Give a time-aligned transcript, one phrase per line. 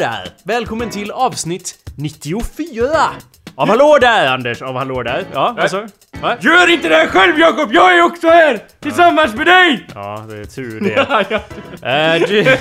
[0.00, 0.28] Där!
[0.44, 2.84] Välkommen till avsnitt 94!
[3.54, 4.62] Av Hallå där Anders!
[4.62, 5.24] Av Hallå där.
[5.32, 5.86] Ja, vad sa du?
[6.20, 6.36] Va?
[6.40, 7.72] Gör inte det här själv Jakob!
[7.72, 8.62] Jag är också här!
[8.80, 9.86] Tillsammans med dig!
[9.94, 11.40] Ja, det är tur det.
[11.88, 12.56] Eh, du,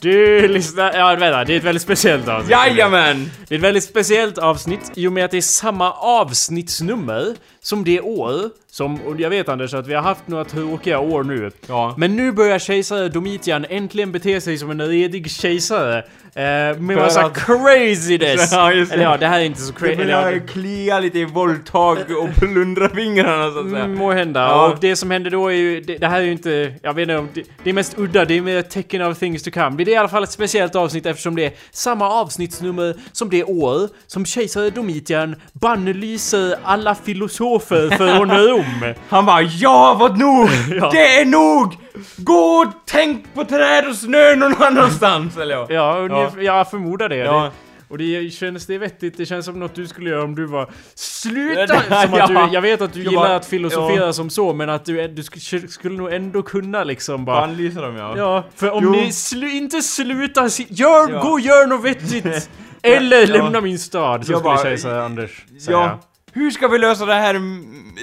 [0.00, 0.94] du lyssnar...
[0.94, 1.44] Ja, vänta.
[1.44, 2.50] Det är ett väldigt speciellt avsnitt.
[2.50, 3.30] Jajamän!
[3.48, 7.84] Det är ett väldigt speciellt avsnitt i och med att det är samma avsnittsnummer som
[7.84, 11.50] det år som, och jag vet Anders att vi har haft några tråkiga år nu.
[11.68, 11.94] Ja.
[11.98, 16.04] Men nu börjar kejsare Domitian äntligen bete sig som en redig kejsare.
[16.36, 18.52] Eh, med För massa att- craziness!
[18.52, 18.94] Ja, just det.
[18.94, 19.94] Eller ja, det här är inte så crazy.
[19.94, 23.84] vill klia lite i våldtag och plundra fingrarna så att säga.
[23.84, 24.40] Mm, må hända.
[24.40, 24.66] Ja.
[24.68, 27.02] Och det som händer då är ju, det, det här är ju inte, jag vet
[27.02, 29.84] inte om, det, det är mest udda, det är mer tecken of things to come.
[29.84, 33.44] Det är i alla fall ett speciellt avsnitt eftersom det är samma avsnittsnummer som det
[33.44, 38.94] år som kejsare Domitian bannlyser alla filosofer från Rom.
[39.08, 40.48] Han bara jag har fått nog!
[40.80, 40.90] Ja.
[40.92, 41.72] Det är nog!
[42.16, 45.66] Gå och tänk på träd och snö någon annanstans eller ja.
[45.70, 47.16] Ja, ungefär, jag förmodar det.
[47.16, 47.42] Ja.
[47.42, 47.50] det.
[47.88, 50.70] Och det känns det vettigt, det känns som något du skulle göra om du var
[50.94, 51.74] Sluta!
[51.90, 52.48] Ja, Som att du, ja.
[52.52, 55.22] jag vet att du Jag gillar bara- att filosofera som så, men att du, du
[55.22, 58.14] sk- skulle nog ändå kunna liksom bara Bannlysa dem ja.
[58.16, 58.90] Ja, för om Jo.
[58.90, 61.20] ni slu, inte slutar Gör, Ja.
[61.22, 62.50] gå och gör något vettigt!
[62.82, 63.26] Eller Ja.
[63.26, 65.76] lämna min stad, så Jag skulle kejsare Anders säga.
[65.78, 66.00] Ja.
[66.34, 67.40] Hur ska vi lösa det här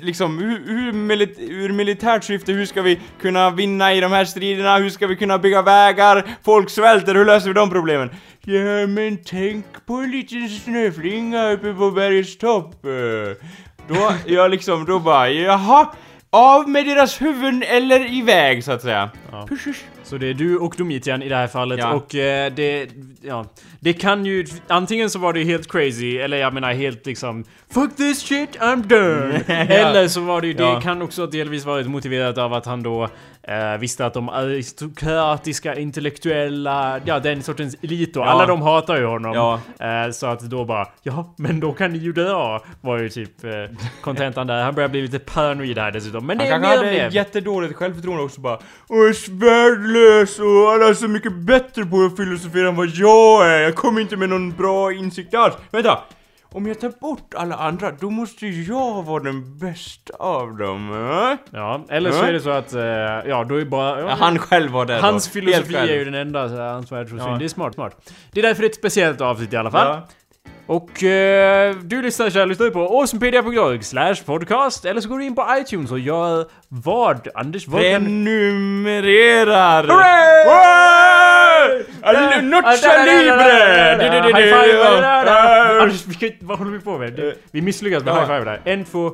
[0.02, 4.26] liksom, hur, hur milit ur militärt syfte, hur ska vi kunna vinna i de här
[4.26, 8.10] striderna, hur ska vi kunna bygga vägar, folk svälter, hur löser vi de problemen?
[8.42, 12.76] Ja men tänk på en liten snöflinga uppe på bergets topp.
[13.88, 15.94] Då, jag liksom, då bara, jaha,
[16.30, 19.10] av med deras huvuden eller iväg så att säga.
[19.32, 19.48] Ja.
[19.50, 19.84] Push, push.
[20.12, 21.94] Så det är du och Domitian i det här fallet Ja.
[21.94, 22.90] och eh, det,
[23.22, 23.46] ja,
[23.80, 27.96] det kan ju, antingen så var det helt crazy, eller jag menar helt liksom Fuck
[27.96, 29.38] this shit, I'm done!
[29.66, 30.82] Eller så var det ju, det Ja.
[30.82, 33.10] kan också delvis varit motiverat av att han då
[33.44, 38.26] eh, visste att de aristokratiska, intellektuella, ja den sortens elit då, Ja.
[38.26, 39.34] alla de hatar ju honom.
[39.34, 39.60] Ja.
[40.06, 43.44] Eh, så att då bara, ja men då kan ni ju dra, var ju typ
[43.44, 43.52] eh,
[44.02, 44.64] kontentan där.
[44.64, 46.26] Han börjar bli lite paranoid här dessutom.
[46.28, 47.14] Men det Han är kanske hade det.
[47.14, 48.56] jättedåligt självförtroende också bara
[48.88, 53.52] Och är värdelös och alla är så mycket bättre på att filosofera än vad jag
[53.52, 53.60] är.
[53.62, 55.54] Jag kommer inte med någon bra insikt alls.
[55.72, 56.00] Vänta!
[56.54, 60.92] Om jag tar bort alla andra, då måste jag vara den bästa av dem.
[60.92, 61.38] eh?
[61.60, 62.82] Ja, eller så är det så att, eh,
[63.30, 64.00] ja då är bara...
[64.02, 65.32] Ja, han själv var där Hans då.
[65.32, 66.56] filosofi Helt är ju den enda så.
[66.56, 66.82] Ja.
[67.40, 68.12] Det är smart, smart.
[68.32, 69.88] Det är därför det är ett speciellt avsnitt i alla fall.
[69.88, 70.08] Ja.
[70.66, 75.36] Och eh, du lyssnar, kära lyssnare på awesomepedia.org slash podcast eller så går du in
[75.36, 77.28] på iTunes och gör vad?
[77.36, 78.04] Anders, vad kan...
[78.06, 79.84] Prenumererar!
[79.84, 80.46] Hurray!
[80.46, 81.41] Hurray!
[82.42, 83.92] Noccia libre!
[85.82, 86.04] Anders,
[86.42, 87.14] vad håller vi på med?
[87.14, 88.20] Det- Vi misslyckas med Ja.
[88.20, 88.62] high five där.
[88.66, 89.12] En, två...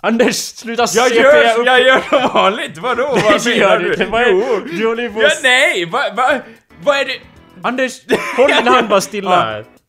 [0.00, 1.66] Anders, sluta Jag gör, upp!
[1.66, 3.02] jag gör som vanligt, vadå?
[3.24, 4.04] Vad Det menar du?
[4.04, 4.60] Vad är- Jo.
[4.70, 5.84] Du håller ju på Ja, nej!
[5.92, 6.38] Vad va,
[6.84, 7.18] vad är det?
[7.62, 7.92] Anders,
[8.36, 9.64] håll din hand bara stilla!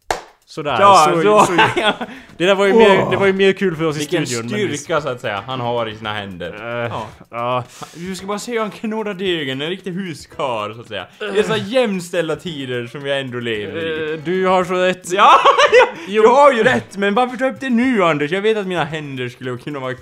[0.54, 1.54] Sådär, Ja, så, så, så,
[2.38, 4.52] Det där var ju, mer, det var ju mer kul för oss Vilken i studion.
[4.60, 6.54] men vi- styrka så att säga han har i sina händer.
[6.84, 7.08] Eh, Ja.
[7.30, 7.64] ja.
[7.94, 11.08] Du ska bara se hur han knådar degen, en riktig huskarl så att säga.
[11.22, 14.14] I dessa jämställda tider som jag ändå lever i.
[14.14, 15.12] Eh, Du har så rätt.
[15.12, 15.32] Ja,
[16.08, 18.32] ja, du har ju rätt, men varför ta upp det nu Anders?
[18.32, 19.94] Jag vet att mina händer skulle kunna vara...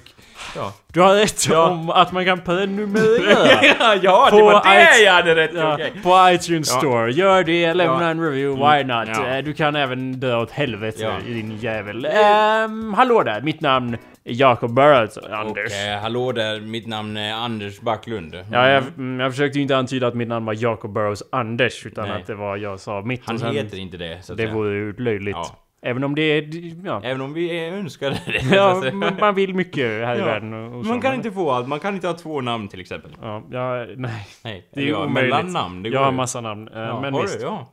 [0.55, 1.69] Ja, Du har rätt Ja.
[1.69, 3.61] om att man kan prenumerera.
[3.61, 5.93] ja, ja det var det iTunes- jag hade rätt i, Ja, okej.
[6.03, 7.11] På iTunes store.
[7.11, 9.07] Gör det, lämna en review, why not?
[9.07, 9.27] Ja.
[9.37, 12.05] Eh, Du kan även dö åt helvete, din jävel.
[12.05, 15.71] Ehm, hallå där, mitt namn är Jacob Burrows, Anders.
[15.73, 18.35] Eh, hallå där, mitt namn är Anders Backlund.
[18.51, 21.85] Ja, jag, mm, jag försökte ju inte antyda att mitt namn var Jacob Burrows Anders,
[21.85, 22.21] utan Nej.
[22.21, 23.21] att det var jag sa mitt.
[23.25, 24.53] Han sen- heter inte det, så att Det säga.
[24.55, 25.35] vore ju löjligt.
[25.81, 26.49] Även om det är...
[26.85, 27.01] Ja.
[27.03, 28.55] Även om vi är önskade det.
[28.55, 30.25] Ja, men man vill mycket här i Ja.
[30.25, 32.81] världen och, och Man kan inte få allt, man kan inte ha två namn till
[32.81, 33.11] exempel.
[33.21, 34.27] Ja, ja, nej.
[34.43, 35.13] Nej, Det är ja, omöjligt.
[35.33, 36.67] mellannamn, det går Jag har massa namn.
[36.67, 37.39] eh, Ja, men har visst.
[37.39, 37.45] du?
[37.45, 37.71] Ja.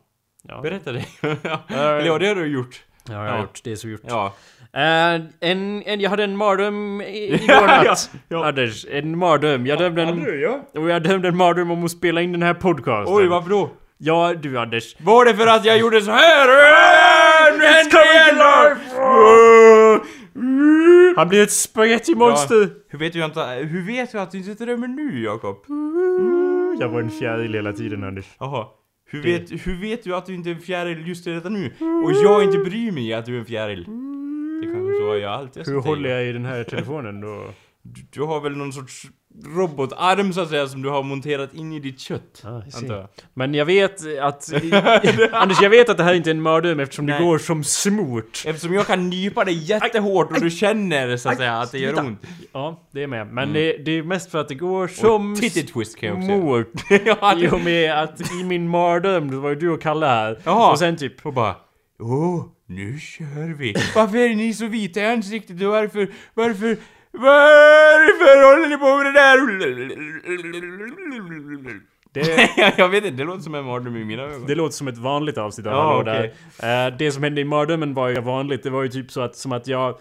[0.49, 0.61] Ja.
[0.63, 1.05] Berätta det.
[1.43, 2.83] Ja, Eller ja, det har du gjort.
[3.09, 3.61] Ja, jag har gjort.
[3.65, 4.01] Det är så gjort.
[4.09, 4.33] Ja.
[4.73, 4.81] Eh,
[5.41, 7.85] en, en, jag hade en mardröm igår natt.
[7.85, 8.49] Ja, ja.
[8.49, 9.67] Anders, en mardröm.
[9.67, 10.25] Jag dömde en...
[10.25, 10.61] du, ja.
[10.81, 13.17] Och jag dömde en mardröm om att spela in den här podcasten.
[13.17, 13.71] Oj, varför då?
[13.99, 14.97] Ja, du Anders.
[15.01, 16.49] Var det för att jag gjorde så här?
[17.69, 18.39] Nu händer det igen!
[21.17, 22.71] Han blir ett spagettimonster!
[22.89, 25.57] Hur vet du inte, hur vet du att du inte drömmer nu, Jakob?
[26.81, 28.27] Jag var en fjäril hela tiden Anders.
[28.39, 28.67] Jaha.
[29.11, 31.73] Hur vet, hur vet du att du inte är en fjäril just i detta nu?
[32.05, 33.85] Och jag inte bryr mig att du är en fjäril?
[34.63, 37.55] Det kanske så jag alltid Hur håller jag i den här telefonen då?
[37.83, 39.07] du, du har väl någon sorts
[39.47, 42.43] robotarm så att säga som du har monterat in i ditt kött.
[42.45, 43.09] Ah, antar jag.
[43.35, 44.53] Men jag vet att...
[45.33, 47.27] Anders, jag vet att det här inte är en mördare eftersom det Nej.
[47.27, 48.45] går som smort.
[48.47, 51.99] Eftersom jag kan nypa dig jättehårt och du känner så att säga att det gör
[51.99, 52.23] ont.
[52.53, 53.27] Ja, det är med.
[53.27, 56.19] Men det, det är mest för att det går som Och titty twist kan jag
[56.19, 57.01] också smort.
[57.21, 60.41] ja, I och med att i min mardröm, det var ju du och Kalle här.
[60.45, 60.73] Jaha.
[60.73, 61.27] Och sen typ...
[61.27, 61.55] Och bara
[62.01, 63.75] Åh, nu kör vi!
[63.95, 66.77] Varför är ni så vita i ansiktet och varför, varför,
[67.11, 67.78] varför
[68.49, 69.39] håller ni på med det där?
[72.13, 74.45] Det, jag vet inte, det låter som en mardröm i mina ögon.
[74.47, 76.35] det låter som ett vanligt avsnitt av Ja, okej.
[76.61, 76.87] där.
[76.87, 78.63] Eh, Det som hände i mardrömmen var ju vanligt.
[78.63, 79.99] Det var ju typ så att, som att jag...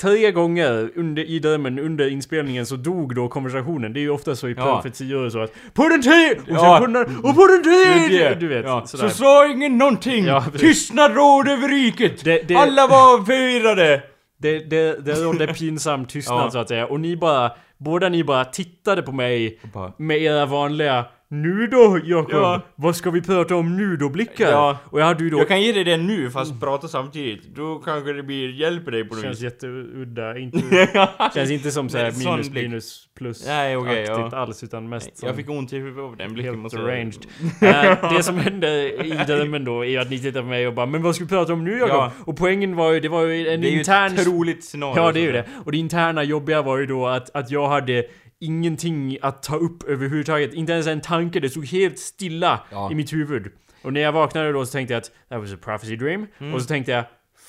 [0.00, 3.92] Tre gånger under, i drömmen, under inspelningen, så dog då konversationen.
[3.92, 4.62] Det är ju ofta så i Ja.
[4.82, 6.32] profetior så att På den tio!
[6.34, 6.78] Och sen Ja.
[6.80, 8.28] på den och på den tio!
[8.28, 8.34] det.
[8.40, 8.86] Du vet, ja.
[8.86, 10.24] Så sa ingen någonting!
[10.24, 10.44] Ja.
[10.58, 12.24] Tystnad råd över riket!
[12.24, 14.02] Det- det- Alla var förvirrade!
[14.40, 16.50] Det, det, det rådde pinsam tystnad Ja.
[16.50, 16.86] så att säga.
[16.86, 22.00] Och ni bara, båda ni bara tittade på mig bara- med era vanliga Nu då
[22.04, 22.34] Jakob?
[22.34, 22.62] Ja.
[22.76, 24.50] Vad ska vi prata om nu då blickar?
[24.50, 24.78] Ja.
[24.84, 25.38] Och jag hade ju då...
[25.38, 27.54] Jag kan ge dig det nu fast prata samtidigt.
[27.54, 29.42] Då kanske det blir, hjälper dig på något Känns vis.
[29.42, 30.88] jätteudda, inte...
[31.34, 32.62] Känns inte som såhär minus blick.
[32.64, 34.18] minus plus Nej, okej, ja.
[34.18, 37.26] aktigt alls utan mest som Jag fick ont i huvudet av den blicken måste deranged.
[37.62, 40.86] Eh, det som hände i drömmen då är att ni tittar på mig och bara
[40.86, 41.96] Men vad ska vi prata om nu Jakob?
[41.96, 42.12] Ja.
[42.24, 44.14] Och poängen var ju, det var ju en Det är ju intern...
[44.14, 45.02] ett troligt scenario.
[45.02, 45.44] Ja det är ju det.
[45.64, 48.04] Och det interna jobbiga var ju då att, att jag hade
[48.40, 50.54] ingenting att ta upp överhuvudtaget.
[50.54, 51.40] Inte ens en tanke.
[51.40, 52.92] Det stod helt stilla Ja.
[52.92, 53.52] i mitt huvud.
[53.82, 56.26] Och när jag vaknade då så tänkte jag att that was a prophecy dream.
[56.54, 57.04] Och så tänkte jag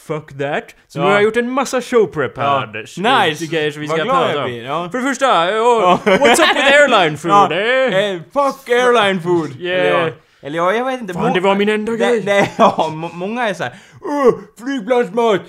[0.08, 0.76] Fuck that.
[0.88, 1.02] Så nu Mm.
[1.02, 1.02] Ja.
[1.04, 2.64] har jag gjort en massa showprep här Ja.
[2.64, 2.98] Anders.
[2.98, 3.36] Nice!
[3.40, 4.52] Till grejer som vi Vad ska glad prata jag om.
[4.52, 4.90] blir, ja.
[4.92, 5.28] För det första,
[5.62, 7.52] oh, what's up with airline food?
[7.52, 7.96] Eh?
[8.12, 9.62] eh, fuck airline food!
[9.62, 10.12] Yeah.
[10.42, 10.74] Eller, ja.
[10.74, 11.14] Jag vet inte.
[11.14, 12.22] Fan, det var min enda grej.
[12.22, 14.34] det, det, Ja, må- många är såhär Åh,
[14.64, 15.42] flygplansmat!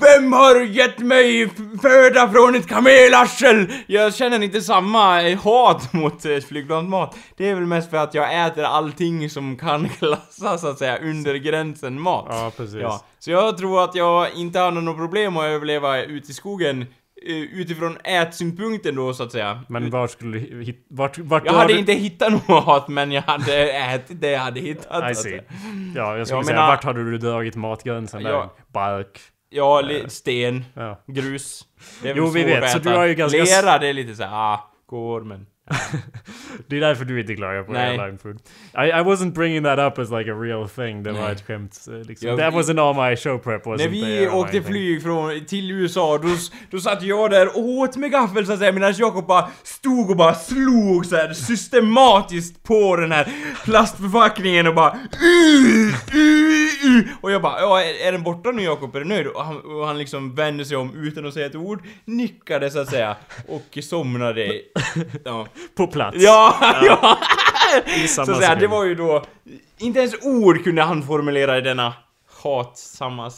[0.00, 1.48] Vem har gett mig
[1.82, 3.72] föda från ett kamelarsel?
[3.86, 7.16] Jag känner inte samma hat mot eh, flygplansmat.
[7.36, 10.98] Det är väl mest för att jag äter allting som kan klassas så att säga
[10.98, 12.26] under gränsen mat.
[12.28, 12.76] Ja, precis.
[12.80, 16.86] Ja, så jag tror att jag inte har något problem att överleva ute i skogen
[17.52, 19.60] utifrån ätsynpunkten då så att säga.
[19.68, 23.22] Men vart skulle du hit, vart, vart Jag hade du- inte hittat något men jag
[23.22, 25.10] hade ätit det jag hade hittat.
[25.10, 25.40] I see.
[25.94, 28.30] Ja, jag skulle Jag säga, menar- vart hade du dragit matgränsen där?
[28.30, 28.54] Ja.
[28.72, 29.20] Bark.
[29.50, 31.00] Ja, li- sten, Ja.
[31.06, 31.62] grus.
[32.02, 33.92] Det är Jo, väl vi svårt vet, så du har ju ganska- Lera, det är
[33.92, 35.46] lite såhär, ah, går men...
[36.68, 37.90] Det är därför du inte klagar på Nej.
[37.98, 38.36] airline food.
[38.74, 41.02] I, I wasn't bringing that up as like a real thing.
[41.02, 41.32] Det var Nej.
[41.32, 42.28] ett skämt eh, liksom.
[42.28, 45.70] Ja, That vi- wasn't all my show prep wasn't När vi åkte flyg från, till
[45.70, 46.28] USA, då,
[46.70, 50.10] då satt jag där och åt med gaffel så att säga medan Jakob bara stod
[50.10, 53.28] och bara slog så här systematiskt på den här
[53.64, 54.98] plastförpackningen och bara "Uh,
[56.14, 56.53] uh,
[56.84, 58.96] uh." Och jag bara ja, är, är den borta nu Jakob?
[58.96, 59.26] Är du nöjd?
[59.26, 62.78] Och han, och han liksom vände sig om utan att säga ett ord, nickade så
[62.78, 63.16] att säga
[63.48, 64.60] och somnade.
[65.24, 65.46] Ja.
[65.74, 66.16] På plats.
[66.20, 67.18] Ja, ja.
[68.04, 69.24] I samma Så att säga, det var ju då...
[69.78, 71.94] Inte ens ord kunde han formulera i denna
[72.42, 73.30] hatsamma,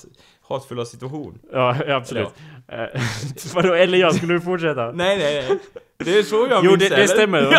[0.48, 1.38] hatfulla situation.
[1.52, 2.28] Ja, ja, absolut.
[2.68, 3.00] Eh,
[3.54, 4.92] Vadå, eller jag, skulle du fortsätta?
[4.92, 5.58] Nej, nej, nej.
[5.98, 7.46] Det är så jag Jo, minns det, det stämmer.
[7.46, 7.52] Och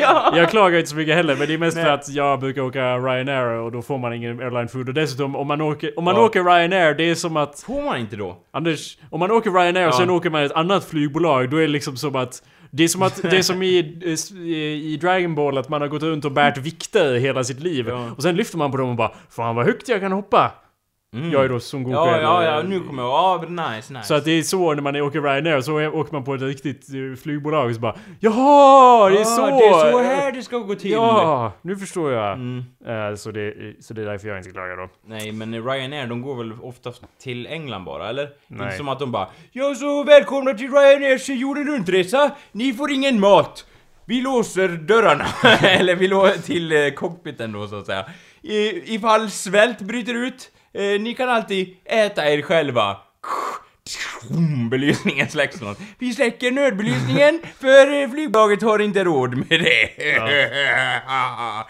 [0.00, 0.32] Ja.
[0.36, 1.84] Jag klagar inte så mycket heller, men det är mest Nej.
[1.84, 4.88] för att jag brukar åka Ryanair och då får man ingen airline food.
[4.88, 6.22] Och dessutom, om man åker, om man Ja.
[6.24, 7.60] åker Ryanair, det är som att...
[7.66, 8.36] Får man inte då?
[8.52, 9.98] Anders, om man åker Ryanair och Ja.
[9.98, 12.42] sen åker man ett annat flygbolag, då är det liksom som att...
[12.70, 13.78] Det är som att, det är som i,
[14.34, 17.88] i, i Dragon Ball att man har gått runt och bärt vikter hela sitt liv.
[17.88, 18.10] Ja.
[18.16, 20.52] Och sen lyfter man på dem och bara Fan vad högt jag kan hoppa!
[21.12, 21.30] Mm.
[21.32, 24.06] Jag är då Son Goku Ja, ja, ja, nu kommer jag Ja, nice, nice.
[24.08, 26.88] Så att det är så när man åker Ryanair, så åker man på ett riktigt
[26.88, 29.10] eh, flygbolag och så bara Jaha!
[29.10, 29.46] Det är Ah, så!
[29.46, 30.90] Det är så här det ska gå till!
[30.90, 31.52] Ja!
[31.62, 32.32] Nu förstår jag.
[32.32, 32.64] Mm.
[32.86, 34.88] Eh, så, det, så det är därför jag inte klagar då.
[35.06, 38.28] Nej, men Ryanair, de går väl ofta till England bara, eller?
[38.46, 38.64] Nej.
[38.66, 42.30] Inte som att de bara Ja, så välkomna till Ryanairs jorden runt-resa!
[42.52, 43.66] Ni får ingen mat!
[44.04, 45.26] Vi låser dörrarna,
[45.62, 48.04] eller vi låser till eh, cockpiten då så att säga.
[48.42, 52.96] I, ifall svält bryter ut, eh, ni kan alltid äta er själva.
[54.70, 55.74] Belysningen släcks någon.
[55.98, 60.04] Vi släcker nödbelysningen för eh, flygbolaget har inte råd med det.
[60.06, 61.68] Ja.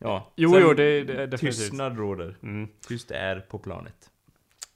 [0.36, 1.60] Jo, sen jo, det, det är definitivt.
[1.60, 2.36] Tystnad råder.
[2.42, 2.68] Mm.
[2.88, 3.94] Tyst är på planet.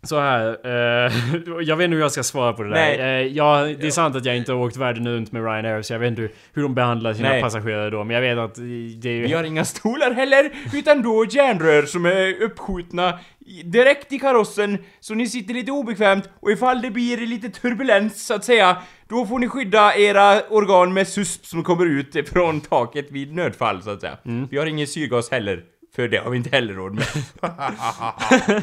[0.04, 1.12] Så här, eh,
[1.62, 2.97] jag vet inte hur jag ska svara på det Nej.
[2.97, 3.21] där.
[3.21, 5.92] Eh, ja, det är sant att jag inte har åkt världen runt med Ryanair, så
[5.92, 7.42] jag vet inte hur de behandlar sina Nej.
[7.42, 8.04] passagerare då.
[8.04, 9.23] Men jag vet att det är ju...
[9.23, 13.18] Vi har inga stolar heller, utan då järnrör som är uppskjutna
[13.64, 18.35] direkt i karossen, så ni sitter lite obekvämt och ifall det blir lite turbulens så
[18.35, 18.76] att säga,
[19.09, 23.82] då får ni skydda era organ med susp som kommer ut från taket vid nödfall
[23.82, 24.18] så att säga.
[24.25, 24.49] Mm.
[24.50, 25.62] Vi har ingen syrgas heller,
[25.97, 27.06] för det har vi inte heller råd med.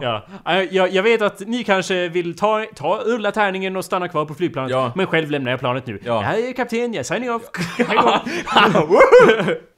[0.00, 0.22] Ja.
[0.70, 4.34] Jag, jag vet att ni kanske vill ta, ta rulla tärningen och stanna kvar på
[4.34, 4.70] flygplanet.
[4.70, 4.92] Ja.
[4.96, 6.00] Men själv lämnar jag planet nu.
[6.04, 6.20] Ja.
[6.20, 7.42] Här är kapten, jag signing off.
[7.78, 8.24] ja,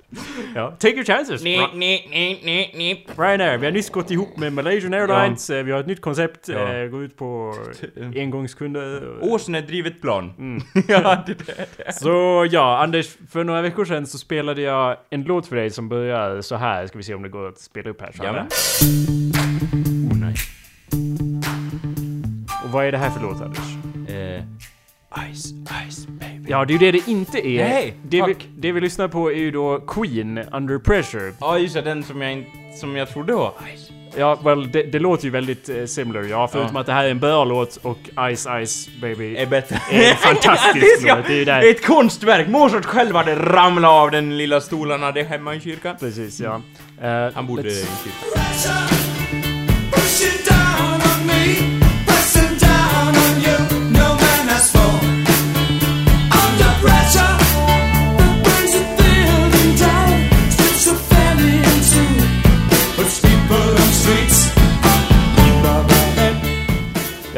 [0.78, 1.42] take your chances.
[1.42, 3.06] Nej, nej, nej, nej, nej.
[3.16, 5.50] Ryanair, vi har nyss gått ihop med Malaysian Airlines.
[5.50, 6.48] Eh, Vi har ett nytt koncept.
[6.48, 6.74] Ja.
[6.74, 7.54] eh, Gå ut på
[8.16, 9.18] engångskunder.
[9.20, 10.32] Åsnedrivet plan.
[10.38, 10.62] Mm.
[10.88, 11.92] ja, det, det.
[11.92, 15.88] Så ja, Anders, för några veckor sedan så spelade jag en låt för dig som
[15.88, 16.86] börjar så här.
[16.86, 18.12] Ska vi se om det går att spela upp här.
[18.12, 18.34] Så Ja, här.
[18.34, 20.10] men.
[20.12, 20.34] Oh, nej.
[22.64, 23.58] Och vad är det här för låt Anders?
[24.08, 24.42] Eh,
[25.16, 25.52] ice,
[25.90, 26.44] ice, baby.
[26.50, 27.68] Ja, det är ju det det inte är.
[27.68, 31.32] Nej, det, vi, det vi lyssnar på är ju då Queen, Under Pressure.
[31.40, 32.50] Ja, just det, den som jag, inte-
[32.80, 33.90] som jag trodde var ice.
[34.16, 36.22] Ja, well, det, det låter ju väldigt eh, similar.
[36.22, 36.80] Ja, förutom Ja.
[36.80, 37.98] att det här är en bra låt och
[38.36, 39.80] Ice Ice Baby Är bättre.
[39.90, 41.26] är en fantastisk det, ska, låt.
[41.26, 41.70] Det är ju där.
[41.70, 42.48] ett konstverk!
[42.48, 45.96] Mozart själv hade ramlat av den lilla stolen hade hemma i kyrkan.
[46.00, 46.60] Precis, ja.
[47.02, 48.88] Eh, Han borde i let's- kyrkan.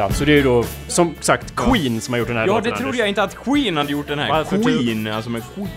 [0.01, 2.53] Ja, så det är ju då som sagt Queen som har gjort den här Ja,
[2.53, 2.99] låten det trodde Anders.
[2.99, 4.29] jag inte att Queen hade gjort den här.
[4.31, 5.69] Varför tror- Queen, alltså med Queen.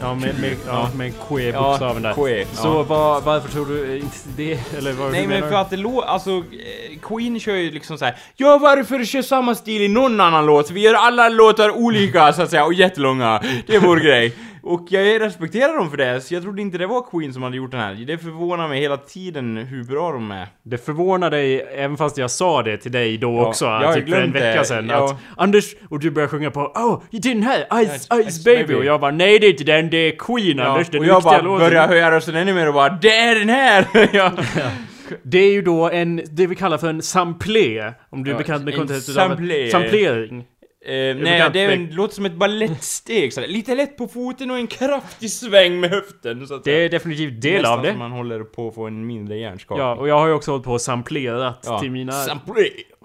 [0.00, 0.96] Ja, med, med, ja, Ja.
[0.96, 2.12] med que-bokstaven där.
[2.12, 2.82] Que, Så ja.
[2.82, 4.58] var, varför tror du inte det?
[4.78, 5.56] Eller vad Nej men menar för du?
[5.56, 8.16] att det låter, alltså eh, Queen kör ju liksom så här.
[8.36, 10.70] Ja varför kör samma stil i någon annan låt?
[10.70, 13.42] Vi gör alla låtar olika så att säga och jättelånga.
[13.66, 14.32] Det är vår grej.
[14.64, 17.56] Och jag respekterar dem för det, så jag trodde inte det var Queen som hade
[17.56, 17.94] gjort den här.
[17.94, 20.46] Det förvånar mig hela tiden hur bra de är.
[20.62, 24.08] Det förvånar dig, även fast jag sa det till dig då Ja, också, jag typ
[24.08, 24.64] för en vecka det.
[24.64, 24.88] sedan.
[24.88, 25.04] Ja.
[25.04, 28.62] Att Anders, och du började sjunga på Oh, den här, Ice, Ja, Ice, Ice baby.
[28.62, 28.74] Baby.
[28.74, 31.22] Och jag bara nej det är inte den, det är Queen Anders, den och jag
[31.22, 31.68] bara låten.
[31.68, 33.86] börjar höja rösten ännu mer och bara Det är den här!
[34.12, 34.32] ja.
[35.22, 37.92] Det är ju då en, det vi kallar för en samplé.
[38.10, 39.66] Om du är Ja, bekant med samplé.
[39.66, 40.44] av samplering.
[40.84, 43.48] Eh, nej, det är en, låter som ett balettsteg sådär.
[43.48, 47.42] Lite lätt på foten och en kraftig sväng med höften så att Det är definitivt
[47.42, 47.94] del Nästan av det.
[47.96, 49.86] man håller på att få en mindre hjärnskakning.
[49.86, 51.78] Ja, och jag har ju också hållit på och samplerat Ja.
[51.78, 52.12] till mina...
[52.12, 52.54] Sample.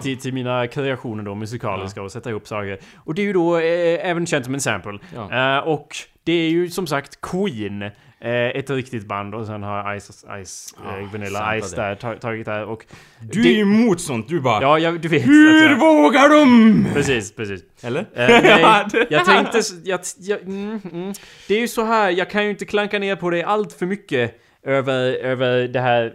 [0.01, 2.79] till, till mina kreationer då, musikaliska och sätta ihop saker.
[3.05, 4.99] Och det är ju då eh, även känt som en sample.
[5.15, 5.57] Ja.
[5.57, 7.89] Eh, och det är ju som sagt Queen.
[8.21, 11.61] Eh, ett riktigt band och sen har Ice, Ice eh, Vanilla.
[11.61, 12.85] Ice där ta- tagit där och...
[13.19, 15.25] Du det- är emot sånt, du bara Ja, jag, du vet.
[15.27, 16.87] Hur jag, vågar de?
[16.93, 17.61] precis, precis.
[17.83, 17.99] Eller?
[17.99, 19.61] Eh, nej, jag tänkte...
[19.83, 21.13] Jag, jag, mm, mm.
[21.47, 23.85] Det är ju så här, jag kan ju inte klanka ner på det allt för
[23.85, 26.05] mycket över, över det här...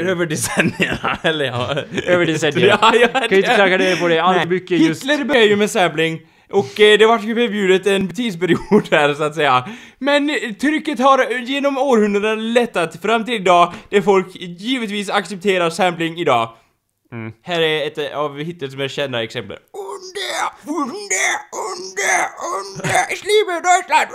[0.00, 1.74] eh, Över decennierna, eller ja.
[2.06, 2.78] Över decennierna.
[2.82, 5.02] ja, ja, kan ju inte klanka ner på det allt mycket just...
[5.04, 6.20] Hitler började ju med sampling.
[6.54, 9.68] Och eh, det var ju förbjudet en tidsperiod här så att säga.
[9.98, 16.18] Men eh, trycket har genom århundraden lättat fram till idag, där folk givetvis accepterar sampling
[16.18, 16.56] idag.
[17.12, 17.32] Mm.
[17.42, 19.56] Här är ett eh, av Hitlers mest kända exempel.
[19.56, 20.42] Under,
[20.80, 21.30] under,
[21.70, 22.20] under,
[22.56, 24.10] under, ich liebe Deutschland!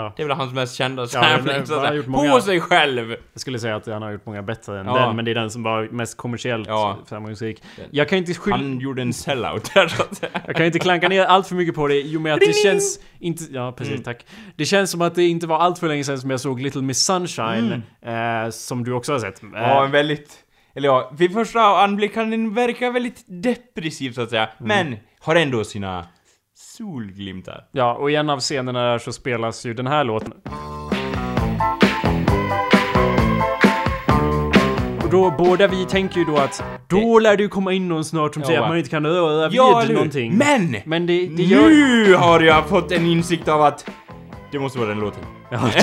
[0.00, 0.12] Ja.
[0.16, 3.10] Det är väl hans mest kända Ja, sampling, men så gjort många- På sig själv!
[3.32, 4.98] Jag skulle säga att han har gjort många bättre än Ja.
[5.06, 6.98] den, men det är den som var mest kommersiellt Ja.
[7.08, 7.62] framgångsrik.
[7.90, 8.56] Jag kan inte skylla...
[8.56, 10.22] Han gjorde en sellout där så att.
[10.46, 12.52] Jag kan inte klanka ner allt för mycket på det i och med att det
[12.52, 13.44] känns inte...
[13.50, 14.04] Ja, precis, Mm.
[14.04, 14.26] tack.
[14.56, 16.82] Det känns som att det inte var allt för länge sedan som jag såg Little
[16.82, 19.42] Miss Sunshine, eh, som du också har sett.
[19.42, 19.62] Eh, Mm.
[19.62, 20.36] Ja, en väldigt...
[20.74, 24.48] Eller ja, vid första anblick kan den verka väldigt depressiv så att säga.
[24.58, 26.06] Men har ändå sina
[26.62, 27.64] solglimtar.
[27.72, 30.32] ja, och i en av scenerna där så spelas ju den här låten.
[35.04, 38.04] Och då, båda vi tänker ju då att då lär det ju komma in någon
[38.04, 38.64] snart som Ja, säger va.
[38.66, 39.94] att man inte kan röra vid Ja, eller hur?
[39.94, 40.34] någonting.
[40.36, 40.76] Men!
[40.84, 41.68] Men det, det gör...
[41.68, 43.90] Nu har jag fått en insikt av att
[44.52, 45.22] det måste vara den låten.
[45.50, 45.80] Ja, det,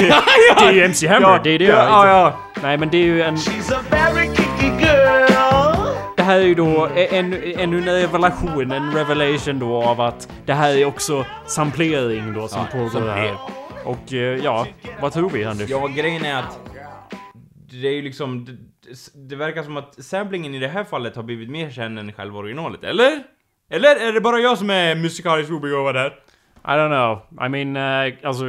[0.60, 2.38] det är ju MC Hammer, det är det ja, ja, ja.
[2.63, 3.36] Nej men det är ju en...
[3.36, 5.37] She's a very kicky girl.
[6.27, 10.53] Det här är ju då en, ännu en revelation, en revelation då av att det
[10.53, 13.38] här är också samplering då som Ja, pågår här.
[13.86, 14.67] Och eh, ja,
[15.01, 15.69] vad tror vi Anders?
[15.69, 16.60] Ja, grejen är att
[17.72, 18.46] det är ju liksom...
[18.46, 22.13] Det, det verkar som att samplingen i det här fallet har blivit mer känd än
[22.13, 23.24] själva originalet, eller?
[23.69, 26.10] Eller är det bara jag som är musikaliskt obegåvad här?
[26.63, 27.46] I don't know.
[27.48, 28.46] I mean, uh, alltså...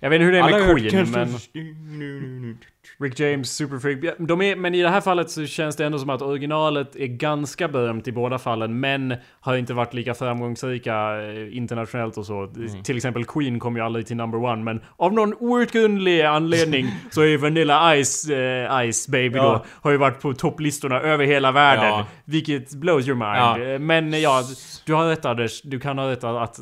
[0.00, 2.58] Jag vet inte hur det är med Queen, men...
[3.02, 4.14] Rick James, Superfreak.
[4.18, 7.06] De är, men i det här fallet så känns det ändå som att originalet är
[7.06, 12.52] ganska berömt i båda fallen, men har inte varit lika framgångsrika eh, internationellt och så.
[12.84, 17.22] Till exempel Queen kom ju aldrig till number one, men av någon outgrundlig anledning så
[17.22, 19.42] är Vanilla Ice, eh, Ice Baby Ja.
[19.42, 21.84] då, har ju varit på topplistorna över hela världen.
[21.88, 22.06] Ja.
[22.24, 23.66] Vilket blows your mind.
[23.66, 23.72] Ja.
[23.74, 24.42] Eh, Men ja,
[24.86, 25.62] du har rätt Anders.
[25.62, 26.58] Du kan ha rätt att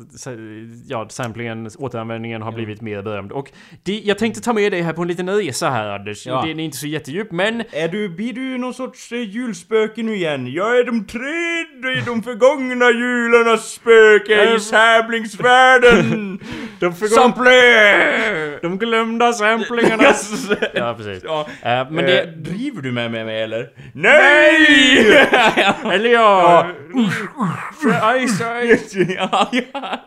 [0.87, 3.31] ja, samplingen, återanvändningen har blivit mer berömd.
[3.31, 3.51] Och
[3.83, 6.25] det, jag tänkte ta med dig här på en liten resa här Anders.
[6.29, 6.41] Ja.
[6.41, 10.15] Den är inte så jättedjup, men Är du, blir du någon sorts eh, julspöke nu
[10.15, 10.53] igen?
[10.53, 16.39] Jag är de tredje, de förgångna jularnas spöke i samlingsvärlden!
[16.79, 18.59] de, förgår, Sample!
[18.61, 20.03] de glömda samplingarna.
[20.03, 20.49] Yes.
[20.73, 21.23] ja, precis.
[21.23, 21.47] Ja.
[21.61, 22.25] Eh, men det...
[22.25, 23.69] driver du med mig eller?
[23.93, 24.49] Nej!
[25.93, 26.67] Eller ja...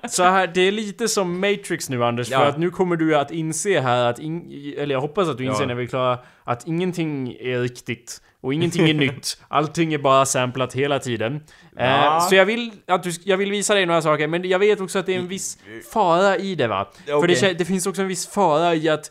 [0.09, 3.31] Så här, det är lite som Matrix nu Anders, för att nu kommer du att
[3.31, 5.89] inse här att, in, eller jag hoppas att du inser när vi är
[6.45, 8.23] att ingenting är riktigt.
[8.41, 9.43] Och ingenting är nytt.
[9.49, 11.41] Allting är bara samplat hela tiden.
[11.79, 12.21] Eh, Ja.
[12.21, 14.99] så jag vill, att du, jag vill visa dig några saker, men jag vet också
[14.99, 15.59] att det är en viss
[15.93, 16.89] fara i det va?
[17.07, 19.11] För det, det finns också en viss fara i att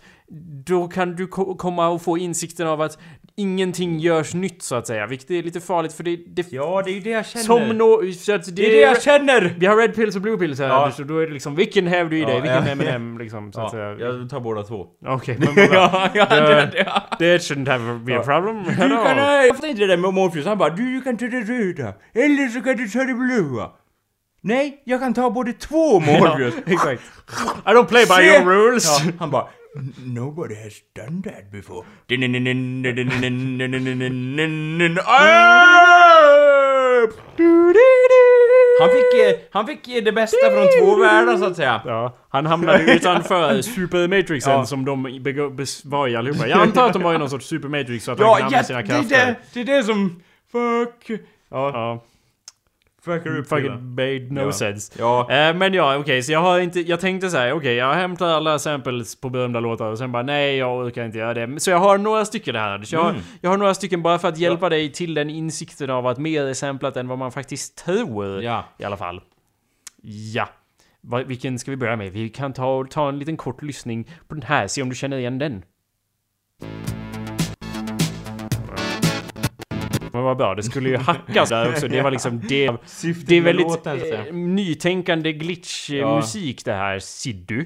[0.65, 2.97] då kan du ko- komma och få insikten av att
[3.35, 6.15] ingenting görs nytt så att säga, vilket är lite farligt för det...
[6.27, 7.43] det ja, det är ju det jag känner.
[7.45, 9.55] som så att det är det jag känner!
[9.57, 10.91] vi har red pills och blue pills här Ja.
[10.99, 12.41] Och då är det liksom vilken häver du i Ja, dig?
[12.41, 12.71] Vilken ja.
[12.71, 13.83] M&M liksom, så att säga.
[13.91, 14.85] Ja, jag tar båda två.
[15.07, 16.09] Okej, men vad bra.
[16.13, 18.39] ja, ja, Det- det, det, Det shouldn't have be a Ja.
[18.41, 18.63] problem.
[18.63, 21.25] Du kan, jag fattar inte det där med Morpheus, han bara du, du kan ta
[21.25, 23.69] det röda, eller så kan du ta det blåa.
[24.43, 26.53] Nej, jag kan ta både två Morpheus.
[26.65, 26.91] Ja.
[27.71, 28.23] I don't play by Se!
[28.23, 28.85] your rules.
[29.05, 29.47] Ja, han bara
[30.05, 31.85] Nobody has done that before.
[38.79, 41.81] Han fick, eh, han fick eh, det bästa från två världar så att säga.
[41.85, 44.65] Ja, han hamnade utanför Super Matrixen Ja.
[44.65, 45.03] som de
[45.83, 46.47] var i allihopa.
[46.47, 48.43] Jag antar att de var i någon sorts Super Matrix så att han Ja, kan
[48.45, 49.25] använda ja sina det, är krafter.
[49.53, 50.21] det, det är det som...
[50.51, 51.19] Fuck...
[51.49, 52.03] Ja,
[53.05, 53.61] Ja, fuckar upp hela.
[53.73, 54.51] fucking made no Ja.
[54.51, 54.93] sense.
[54.99, 57.93] Ja, Eh, men ja, okej, så jag har inte, jag tänkte så här, okej, jag
[57.93, 61.59] hämtar alla samples på berömda låtar och sen bara nej, jag orkar inte göra det.
[61.59, 62.93] Så jag har några stycken här Anders.
[62.93, 63.21] Jag, har- Mm.
[63.41, 66.43] jag har några stycken bara för att hjälpa dig till den insikten av att mer
[66.45, 68.41] är samplat än vad man faktiskt tror.
[68.43, 68.65] ja.
[68.77, 69.21] I alla fall.
[70.33, 70.49] Ja.
[71.25, 72.11] Vilken ska vi börja med?
[72.11, 75.17] Vi kan ta, ta en liten kort lyssning på den här, se om du känner
[75.17, 75.63] igen den.
[80.13, 81.87] Men vad bra, det skulle ju hackas där också.
[81.87, 82.71] Det var liksom det.
[82.85, 85.37] Syftet Det är väldigt låten, eh, nytänkande Ja.
[85.37, 86.99] glitch-musik det här.
[86.99, 87.65] Siddu.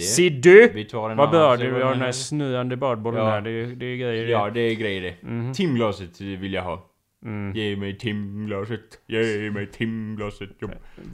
[0.00, 0.86] Siddu!
[1.16, 3.30] Vad bra, du har den här snurrande badbollen Ja.
[3.30, 3.40] här.
[3.40, 4.28] Det, det är grejer.
[4.28, 5.28] Ja, det är grejer det.
[5.28, 5.52] Mhm.
[5.54, 6.90] Timglaset vill jag ha.
[7.24, 7.56] Mm.
[7.56, 10.48] Ge mig timglaset, ge mig timglaset.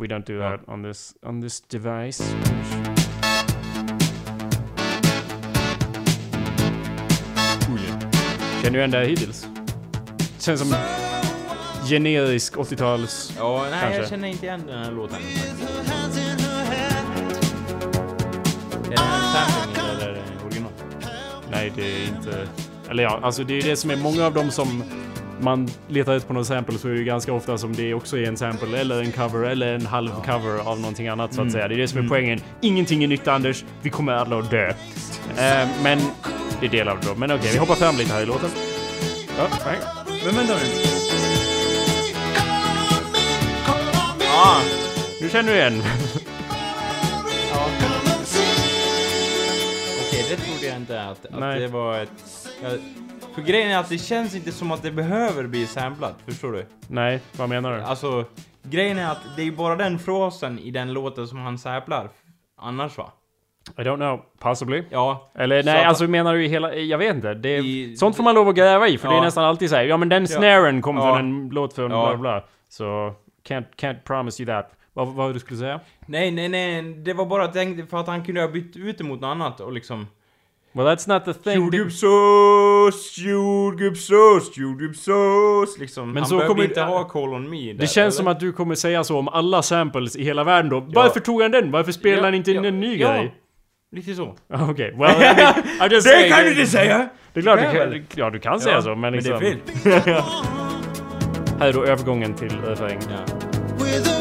[0.00, 0.50] We don't do Ja.
[0.50, 2.36] that on this, on this device.
[8.62, 9.48] Känner du igen det här hittills?
[10.40, 10.74] Känns som
[11.88, 13.33] generisk 80-tals...
[13.38, 14.00] Ja, nej Kanske.
[14.00, 15.16] jag känner inte igen den här låten.
[18.87, 20.72] Är det en sampling eller original?
[21.50, 22.48] Nej, det är inte...
[22.90, 24.85] Eller ja, alltså det är det som är många av dem som
[25.40, 28.18] man letar ut på någon sample så är det ju ganska ofta som det också
[28.18, 31.42] är en sample eller en cover eller en halv cover av någonting annat så att
[31.42, 31.53] Mm.
[31.53, 31.68] säga.
[31.68, 32.11] Det är det som är Mm.
[32.11, 32.40] poängen.
[32.61, 33.64] Ingenting är nytt Anders.
[33.83, 34.68] Vi kommer alla att dö.
[34.68, 35.98] Eh, men
[36.61, 37.14] det är del av det då.
[37.14, 38.50] Men okej, vi hoppar fram lite här i låten.
[39.38, 39.46] Ja.
[40.24, 40.61] Men vänta nu.
[44.33, 44.61] Ah,
[45.20, 45.83] Nu känner du igen.
[50.09, 51.61] Okej, det trodde jag inte att, att Nej.
[51.61, 52.48] det var ett...
[52.62, 52.68] Ja,
[53.35, 56.66] för grejen är att det känns inte som att det behöver bli samplat, förstår du?
[56.88, 57.83] nej, vad menar du?
[57.83, 58.24] Alltså,
[58.62, 62.11] grejen är att det är bara den frasen i den låten som han samplar.
[62.61, 63.12] Annars va?
[63.78, 64.20] I don't know.
[64.38, 64.83] Possibly.
[64.90, 65.30] Ja.
[65.35, 66.74] Eller nej, att- alltså menar du i hela...
[66.74, 67.35] Jag vet inte.
[67.35, 69.22] Det är, I- sånt får man lov att gräva i, för det är Ja.
[69.24, 69.85] nästan alltid så här.
[69.85, 71.02] Ja men den snaren kom Ja.
[71.02, 72.06] från en låt från Ja.
[72.09, 72.44] bla bla.
[72.68, 73.12] Så...
[73.48, 74.70] Can't, can't promise you that.
[74.92, 75.80] Vad var du skulle säga?
[76.06, 79.04] Nej, nej, nej, det var bara tänkt för att han kunde ha bytt ut det
[79.04, 80.06] mot något annat och liksom...
[80.72, 81.62] Well that's not the thing.
[81.62, 86.12] Jordgubbssås, jordgubbssås, jordgubbssås, liksom.
[86.12, 88.11] Men han så kommer- inte ha Call Me där, Det känns eller?
[88.11, 90.80] som att du kommer säga så om alla samples i hela världen då.
[90.80, 91.70] Varför tog han den?
[91.70, 93.12] Varför spelar Ja, han inte in ja, en ny ja.
[93.12, 93.35] grej?
[93.92, 94.37] Lite så.
[94.53, 97.09] Okej, well, I mean, I'm just saying, säga!
[97.33, 99.33] Det är klart, du kan jag kan, ja du kan säga så, men liksom...
[99.33, 100.22] Men det är fel.
[101.59, 102.98] Här är då övergången till refräng.
[103.11, 104.19] Ja.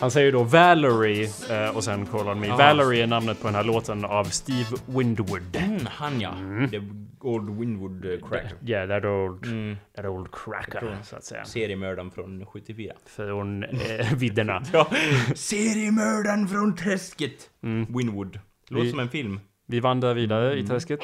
[0.00, 2.50] Han säger då Valerie eh, och sen Call me.
[2.50, 2.56] Ah.
[2.56, 5.56] Valerie är namnet på den här låten av Steve Windwood.
[5.56, 6.34] Mm, han ja.
[6.70, 6.80] The
[7.20, 8.52] Old Winwood uh, Cracker.
[8.66, 9.76] Yeah, that old, Mm.
[9.96, 11.44] that old cracker, så att säga.
[11.44, 12.92] Seriemördaren från 74.
[13.06, 14.62] Från eh, vidderna.
[14.72, 14.86] Ja.
[15.34, 17.50] Seriemördaren från träsket.
[17.62, 17.86] Mm.
[17.98, 18.38] Winwood.
[18.68, 19.40] Låter Vi- som en film.
[19.66, 20.64] Vi vandrar vidare Mm.
[20.64, 21.00] i träsket.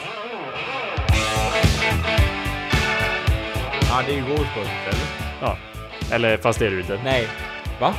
[3.90, 5.06] Ja, det är ju Ghostbusters, eller?
[5.40, 5.56] Ja.
[6.12, 7.00] Eller fast det är det inte.
[7.04, 7.28] Nej.
[7.80, 7.94] Va?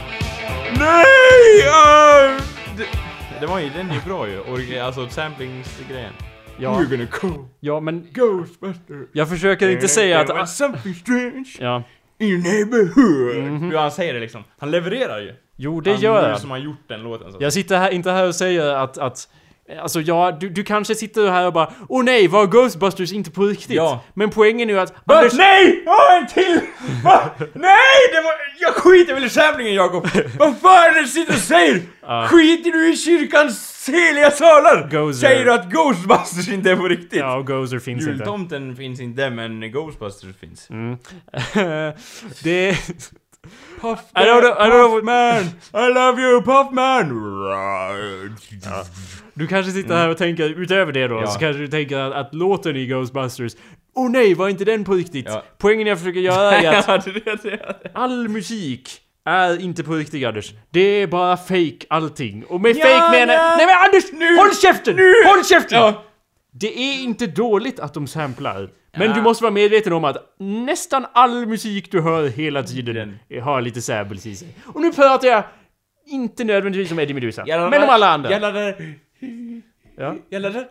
[0.80, 1.68] Nej!
[1.70, 2.40] ah!
[2.78, 2.86] det,
[3.40, 4.40] det var ju, den är ju bra ju.
[4.42, 6.14] Orgi- alltså samplingsgrejen.
[6.60, 6.80] Ja.
[6.80, 9.08] We're gonna go Ja, men Ghostbusters.
[9.14, 10.58] jag försöker inte säga There was att...
[10.58, 11.84] something strange Ja.
[12.20, 13.72] in your neighborhood.
[13.72, 14.44] Du, han säger det liksom.
[14.60, 15.34] Han levererar ju.
[15.56, 16.40] Jo, det han, gör nu jag.
[16.42, 17.32] som har gjort den låten.
[17.32, 17.38] Så.
[17.42, 19.30] Jag sitter här, inte här och säger att, att
[19.82, 23.44] Alltså ja, du, du kanske sitter här och bara Åh nej, var Ghostbusters inte på
[23.44, 23.76] riktigt?
[23.76, 24.04] Ja.
[24.14, 25.18] Men poängen är ju att Va?
[25.18, 25.34] Anders...
[25.34, 25.84] Nej!
[25.88, 26.60] Åh, en till!
[27.04, 27.30] Va?
[27.40, 27.78] Nej!
[28.14, 28.34] Det var...
[28.60, 30.08] Jag skiter väl i samlingen Jakob!
[30.40, 31.82] Vad fan är det du sitter och säger?
[32.28, 34.90] Skiter du i kyrkans heliga salar?
[34.92, 35.28] Gozer.
[35.28, 37.20] Säger du att Ghostbusters inte är på riktigt?
[37.20, 38.12] Ja, och Gozer finns inte.
[38.12, 40.68] Jultomten finns inte, men Ghostbusters finns.
[42.44, 42.78] det...
[43.82, 45.44] Puff, I don't know- I don't know what- man!
[45.74, 47.10] I love you Puffman!
[49.38, 51.26] Du kanske sitter här och tänker utöver det då, Mm.
[51.26, 51.32] Ja.
[51.32, 53.54] så kanske du tänker att, att låten i Ghostbusters
[53.96, 55.26] Åh nej, var inte den på riktigt?
[55.30, 55.44] Ja.
[55.58, 57.08] Poängen jag försöker göra är att
[57.94, 58.90] all musik
[59.26, 60.52] är inte på riktigt Anders.
[60.70, 62.44] Det är bara fake allting.
[62.46, 63.56] Och med Ja, fake menar ja.
[63.58, 64.12] Nej men Anders!
[64.14, 64.96] Nu- håll käften!
[64.96, 65.78] nu- Håll käften!
[65.80, 66.04] Ja.
[66.52, 68.70] Det är inte dåligt att de samplar.
[68.98, 72.96] Men du måste vara medveten om att nästan all musik du hör hela tiden
[73.30, 74.48] Den- har lite samples i sig.
[74.66, 75.44] Och nu pratar jag
[76.08, 78.30] inte nödvändigtvis om Eddie Meduza, men om alla andra.
[78.32, 78.94] Jävlar där.
[79.98, 80.16] Ja.
[80.30, 80.68] Jävlar där.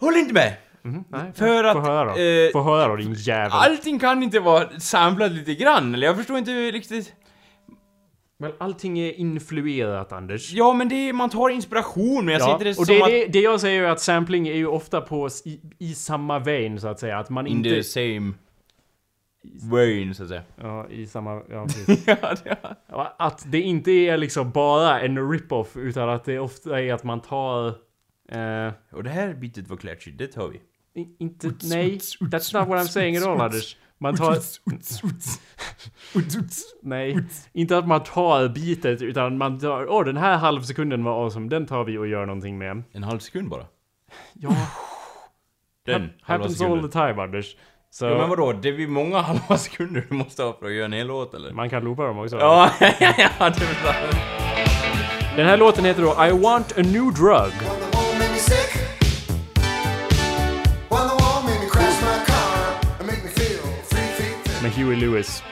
[0.00, 0.54] Håll inte med!
[0.82, 2.20] Nej, För att, Få höra då.
[2.20, 3.50] eh, Få höra då din jävel.
[3.52, 7.12] Allting kan inte vara samplat lite grann, eller jag förstår inte riktigt.
[8.38, 10.52] Men allting är influerat Anders.
[10.52, 12.84] Ja, men det är, man tar inspiration, men jag ser Ja, inte det och som
[12.86, 13.10] det, är att...
[13.10, 16.80] det, det jag säger är att sampling är ju ofta på i, i samma vein
[16.80, 17.18] så att säga.
[17.18, 17.70] Att man In inte...
[17.70, 18.32] the same
[19.70, 20.42] vein, så att säga.
[20.56, 21.42] Ja, i samma...
[21.50, 22.06] Ja, precis.
[22.06, 22.56] ja, det
[22.88, 27.04] Ja, Att det inte är liksom bara en rip-off utan att det ofta är att
[27.04, 27.66] man tar...
[28.28, 30.60] Eh, Och det här bitet var klatschigt, det tar vi.
[31.02, 31.46] i- inte...
[31.62, 33.76] Nej, that's not what I'm saying at all Anders.
[33.98, 34.36] Man tar...
[36.82, 37.18] Nej,
[37.52, 39.86] inte att man tar bitet utan man tar...
[39.90, 41.48] Åh, den här halvsekunden var awesome.
[41.48, 42.82] Den tar vi och gör någonting med.
[42.92, 43.66] En halv sekund bara.
[44.32, 44.56] Ja,
[45.86, 47.56] Den, happens all the time Anders.
[47.94, 50.72] Så Ja, men vadå, det är ju många halva sekunder du måste ha för att
[50.72, 51.52] göra en hel låt eller?
[51.52, 52.36] man kan loopa dem också.
[52.36, 53.94] Ja, ja, ja, det är bra.
[55.36, 57.52] Den här låten heter då I want a new drug.
[64.62, 65.42] Med Huey Lewis.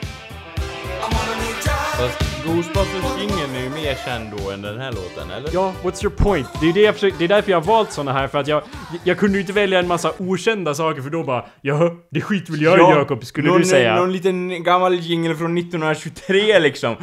[2.46, 5.50] Ghostbusters-jingeln är ju mer känd då än den här låten, eller?
[5.52, 6.46] Ja, what's your point?
[6.60, 8.48] Det är, det, jag försöker, det är därför jag har valt såna här, för att
[8.48, 8.62] jag,
[9.04, 12.50] jag kunde ju inte välja en massa okända saker för då bara Jaha, det skit
[12.50, 13.96] väl jag i Jakob, skulle någon, du säga?
[13.96, 16.90] Någon liten gammal jingle från 1923 liksom.
[16.92, 16.96] Uh,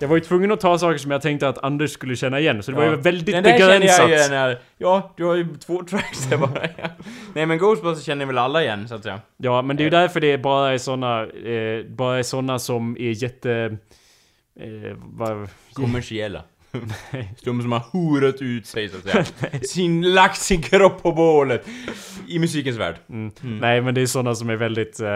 [0.00, 2.62] Jag var ju tvungen att ta saker som jag tänkte att Anders skulle känna igen,
[2.62, 4.30] så det var ju väldigt den där känner jag igen.
[4.30, 4.58] här.
[4.76, 6.68] Ja, du har ju två tracks där bara.
[7.34, 9.20] Nej men Ghostbusters känner väl alla igen, så att säga.
[9.36, 12.96] Ja, men det är ju därför det bara är såna, eh, bara är såna som
[12.96, 13.78] är jätte...
[14.60, 16.42] Eh, vad, Kommersiella.
[17.44, 19.60] De som har horat ut sig så att säga.
[19.62, 21.66] sin, lagt sin kropp på bålet.
[22.28, 22.96] I musikens värld.
[23.40, 25.00] Nej, men det är såna som är väldigt...
[25.00, 25.08] Eh,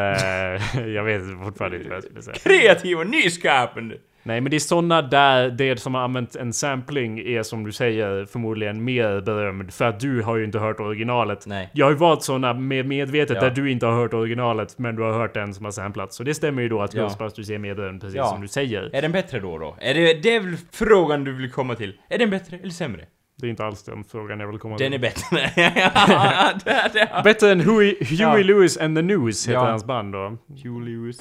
[0.89, 2.37] jag vet fortfarande inte vad jag skulle säga.
[2.37, 3.97] Kreativ och nyskapande.
[4.25, 7.73] Nej, men det är såna där det som har använt en sampling är som du
[7.73, 9.73] säger förmodligen mer berömd.
[9.75, 11.47] För att du har ju inte hört originalet.
[11.47, 11.71] Nej.
[11.73, 13.41] Jag har ju valt såna med medvetet Ja.
[13.49, 16.17] där du inte har hört originalet, men du har hört den som har samplats.
[16.17, 17.03] Så det stämmer ju då att Ja.
[17.03, 18.27] Ghostbusters är mer berömd, precis Ja.
[18.27, 18.91] som du säger.
[18.93, 19.77] Är den bättre då då?
[19.81, 21.95] Är det, det är väl frågan du vill komma till?
[22.11, 23.05] Är den bättre eller sämre?
[23.41, 24.95] Det är inte alls den frågan jag vill komma Den till.
[24.95, 25.51] är bättre.
[25.97, 27.21] ja, det, det.
[27.25, 28.43] Bättre än Huey, Huey.
[28.45, 30.37] Lewis and the News heter hans band då.
[30.65, 31.21] Hugh Lewis.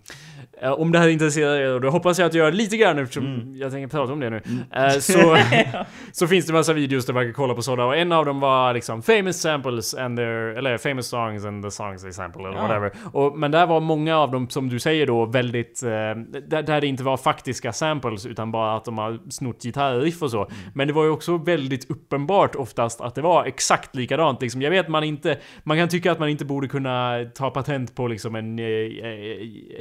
[0.62, 2.98] Eh, Om det här intresserar er, och det hoppas jag att jag gör lite grann
[2.98, 3.56] eftersom Mm.
[3.56, 4.40] jag tänker prata om det nu.
[4.74, 5.36] Eh, så,
[6.12, 8.40] så finns det massa videos där man kan kolla på sådana och en av dem
[8.40, 12.56] var liksom famous samples and their, eller famous songs and the songs they sample eller
[12.56, 12.62] Ja.
[12.62, 12.92] whatever.
[13.12, 16.80] Och, men där var många av dem som du säger då väldigt, eh, där, där
[16.80, 20.38] det inte var faktiska samples utan bara att de har snott gitarriff och så.
[20.44, 20.52] Mm.
[20.74, 24.42] Men det var ju också väldigt uppenbart oftast att det var exakt likadant.
[24.42, 27.94] Liksom, jag vet man inte, man kan tycka att man inte borde kunna ta patent
[27.94, 28.58] på liksom en...
[28.58, 28.64] eh,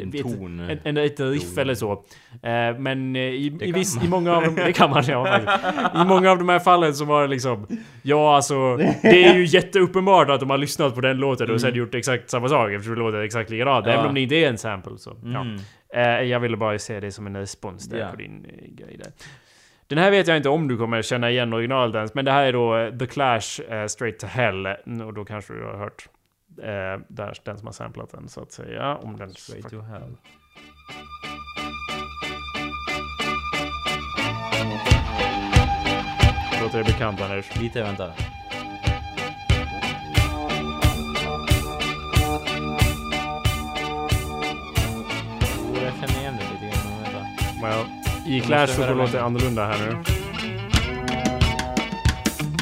[0.02, 0.65] En ett- ton.
[0.70, 1.92] En, en, ett riff eller så.
[2.44, 5.96] Eh, men eh, i, i, viss, i många av dem, det kan man ja faktiskt.
[5.96, 7.68] I många av de här fallen så var det liksom,
[8.02, 11.76] ja alltså, det är ju jätteuppenbart att de har lyssnat på den låten och sen
[11.76, 13.86] gjort exakt samma sak eftersom det låter exakt likadant.
[13.86, 13.94] Ja.
[13.94, 15.18] Även om det inte är en sample så.
[15.24, 15.42] Ja.
[15.42, 15.60] Mm.
[15.94, 18.08] Eh, jag ville bara se det som en respons där Ja.
[18.10, 19.12] på din grej där.
[19.88, 22.44] Den här vet jag inte om du kommer känna igen originalet ens, men det här
[22.46, 24.66] är då The Clash eh, Straight to Hell.
[24.66, 26.08] Mm, Och då kanske du har hört
[26.62, 28.96] eh, där, den som har samplat den så att säga.
[28.96, 30.02] Om den Straight to hell.
[36.62, 37.46] Låter det bekant Anders.
[37.62, 38.12] Lite, vänta.
[45.74, 47.28] Jo, jag känner igen det lite grann, men vänta.
[47.62, 47.86] Well,
[48.28, 49.98] I Clash så låter det annorlunda här nu.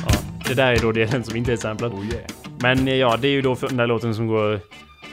[0.06, 0.12] Ja,
[0.48, 1.94] det där är då delen som inte är samplad.
[1.94, 2.24] Oh yeah.
[2.60, 4.60] Men eh, ja, det är ju då för den där låten som går...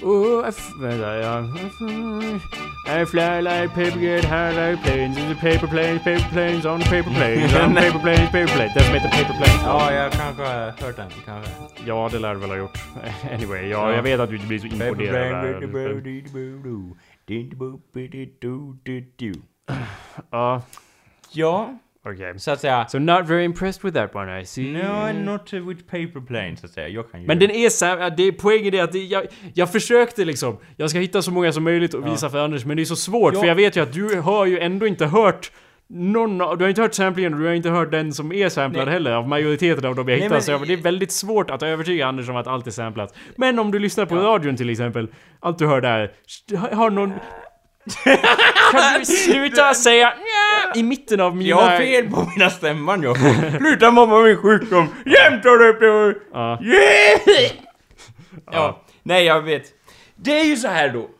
[0.02, 1.44] Oh, I f- vänta, ja.
[2.90, 6.80] I fly like paper, get high like planes, in the paper planes, paper planes, on
[6.80, 8.74] paper planes, on paper planes, paper planes.
[8.74, 9.62] Den som heter Paper Planes.
[9.64, 11.52] Ja, jag kanske har hört den, kanske.
[11.86, 12.78] Ja, det lär du väl ha gjort.
[13.32, 15.62] Anyway, ja, jag vet att du inte blir så imponerad.
[20.30, 20.62] Ja,
[21.32, 22.38] Ja, okej.
[22.38, 22.86] så att säga.
[22.88, 24.62] So not very impressed with that one I see.
[24.72, 26.88] No, not with paper plane, så att säga.
[26.88, 27.26] Jag kan ju...
[27.26, 30.56] Men den är så här, det är poängen är att det, jag, jag försökte liksom,
[30.76, 32.96] jag ska hitta så många som möjligt och visa för Anders, men det är så
[32.96, 33.40] svårt Ja.
[33.40, 35.52] för jag vet ju att du har ju ändå inte hört
[35.92, 38.48] någon av, du har inte hört samplingen och du har inte hört den som är
[38.48, 38.92] samplad Nej.
[38.94, 40.40] heller av majoriteten av de jag hittar.
[40.40, 43.14] Så det är väldigt svårt att övertyga Anders om att allt är samplat.
[43.36, 44.22] Men om du lyssnar på Ja.
[44.22, 45.08] radion till exempel,
[45.40, 46.12] allt du hör där,
[46.56, 47.12] har- har någon...
[48.72, 51.48] kan du sluta säga nja i mitten av mina...
[51.50, 53.16] Jag har fel på mina stämman jag.
[53.58, 54.88] Sluta mobba min sjukdom.
[55.06, 56.20] Jämt har du på...
[56.32, 56.60] Ja.
[58.52, 59.64] Ja, nej jag vet.
[60.16, 61.10] Det är ju så här då.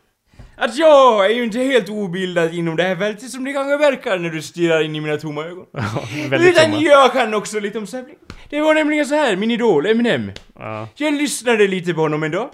[0.56, 4.18] Att jag är ju inte helt obildad inom det här fältet som det kanske verkar
[4.18, 5.66] när du stirrar in i mina tomma ögon.
[6.30, 6.83] väldigt Utan tomma.
[6.83, 8.16] jag kan också lite om sampling.
[8.50, 10.33] Det var nämligen så här, min idol Eminem.
[10.59, 10.88] Ja.
[10.94, 12.50] Jag lyssnade lite på honom en dag.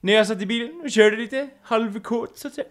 [0.00, 2.66] När jag satt i bilen och körde lite halvkåt så att säga.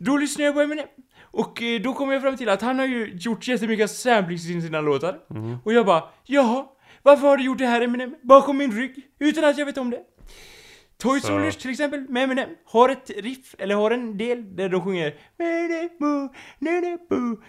[0.00, 0.86] Då lyssnade jag på Eminem.
[1.22, 4.62] Och eh, då kom jag fram till att han har ju gjort jättemycket samplings i
[4.62, 5.18] sina låtar.
[5.64, 6.66] Och jag bara, jaha,
[7.02, 8.14] varför har du gjort det här Eminem?
[8.22, 10.00] Bakom min rygg, utan att jag vet om det.
[10.98, 14.80] Toy Soldiers till exempel, med Eminem, har ett riff, eller har en del där de
[14.80, 15.14] sjunger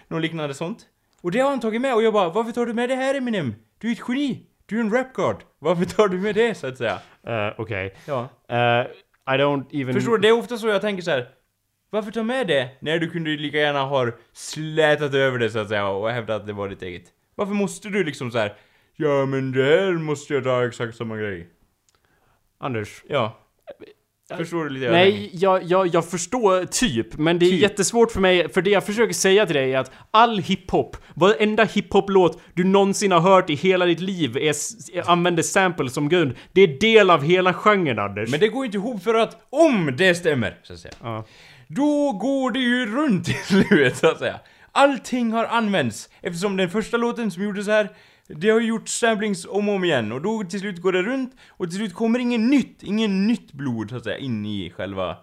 [0.08, 0.86] Något liknande sånt.
[1.22, 3.14] Och det har han tagit med och jag bara, varför tar du med det här
[3.14, 3.54] Eminem?
[3.78, 4.46] Du är ett geni!
[4.66, 5.36] Du är en rapgard!
[5.58, 6.98] Varför tar du med det så att säga?
[7.26, 7.96] Eh, Okej.
[8.06, 8.28] Ja.
[8.48, 8.86] Eh,
[9.34, 9.94] I don't even...
[9.94, 10.18] Förstår du?
[10.18, 11.28] Det är ofta så jag tänker så här.
[11.92, 15.68] Varför ta med det när du kunde lika gärna ha slätat över det så att
[15.68, 17.04] säga och hävdat att det var ditt eget?
[17.34, 18.54] Varför måste du liksom så här?
[18.96, 21.48] Ja men det här måste jag ta exakt samma grej.
[22.58, 23.02] Anders.
[23.08, 23.38] Ja.
[24.36, 27.60] Förstår du lite Nej, jag, jag, jag förstår typ, men det är Typ.
[27.60, 31.64] jättesvårt för mig, för det jag försöker säga till dig är att all hiphop, varenda
[31.64, 34.54] hiphop-låt du någonsin har hört i hela ditt liv är,
[35.10, 36.34] använder sample som grund.
[36.52, 38.30] Det är del av hela genren, Anders.
[38.30, 40.94] Men det går inte ihop för att om det stämmer, så att säga.
[41.02, 41.24] Ja.
[41.76, 44.40] Då går det ju runt i slutet, så att säga.
[44.72, 47.88] Allting har använts, eftersom den första låten som gjordes här,
[48.26, 51.36] det har gjort samplings om och om igen, och då till slut går det runt,
[51.48, 55.16] och till slut kommer ingen nytt, ingen nytt blod, så att säga, in i själva,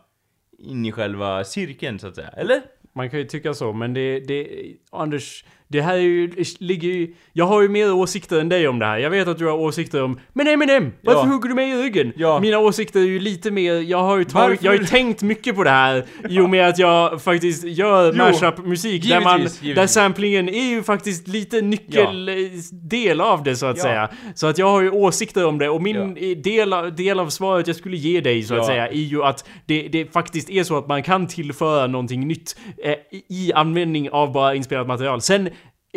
[0.58, 2.28] in i själva cirkeln, så att säga.
[2.28, 2.62] Eller?
[2.94, 4.48] Man kan ju tycka så, men det, det...
[4.92, 7.14] Anders, det här är ju, ligger ju...
[7.34, 8.98] Jag har ju mer åsikter än dig om det här.
[8.98, 10.20] Jag vet att du har åsikter om...
[10.34, 10.92] Men Eminem!
[11.04, 11.26] Varför Ja.
[11.34, 12.14] hugger du mig i ryggen?
[12.16, 12.40] Ja.
[12.40, 13.74] Mina åsikter är ju lite mer...
[13.74, 14.64] Jag har ju tagit...
[14.64, 18.14] Jag har ju tänkt mycket på det här i och med att jag faktiskt gör
[18.14, 19.40] mashup-musik där man...
[19.40, 23.84] givetvis, Där samplingen är ju faktiskt lite nyckeldel av det så att Ja.
[23.84, 24.10] säga.
[24.36, 26.28] Så att jag har ju åsikter om det och min Ja.
[26.32, 28.66] eh, del, av, del av svaret jag skulle ge dig så att Ja.
[28.66, 32.56] säga är ju att det, det faktiskt är så att man kan tillföra någonting nytt
[32.84, 32.94] eh,
[33.30, 35.22] i- användning av bara inspelat material.
[35.22, 35.50] Sen,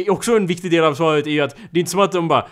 [0.08, 2.28] också en viktig del av svaret är ju att det är inte som att de
[2.28, 2.46] bara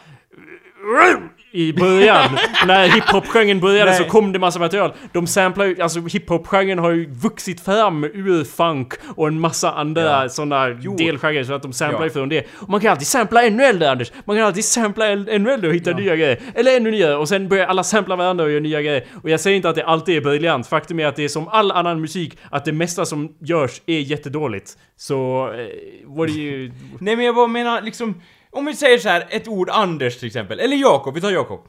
[1.53, 2.39] i början.
[2.67, 4.11] när hiphop-genren började så Nej.
[4.11, 4.93] kom det massa material.
[5.13, 10.03] De samplar ju, alltså hiphop-genren har ju vuxit fram ur funk och en massa andra
[10.23, 10.29] Ja.
[10.29, 12.07] sådana delgenrer så att de samplar Ja.
[12.07, 12.47] ifrån det.
[12.53, 14.13] Och man kan alltid sampla ännu äldre Anders.
[14.25, 16.41] Man kan alltid sampla ännu äldre och hitta nya grejer.
[16.55, 19.05] Eller ännu nyare och sen börjar alla sampla varandra och göra nya grejer.
[19.23, 20.67] Och jag säger inte att det alltid är briljant.
[20.67, 23.99] Faktum är att det är som all annan musik, att det mesta som görs är
[23.99, 24.71] jättedåligt.
[24.97, 26.71] Så, eh, what do you...
[27.01, 28.15] Nej men jag bara menar liksom,
[28.51, 31.61] om vi säger så här ett ord Anders till exempel, eller Jakob, vi tar Jakob.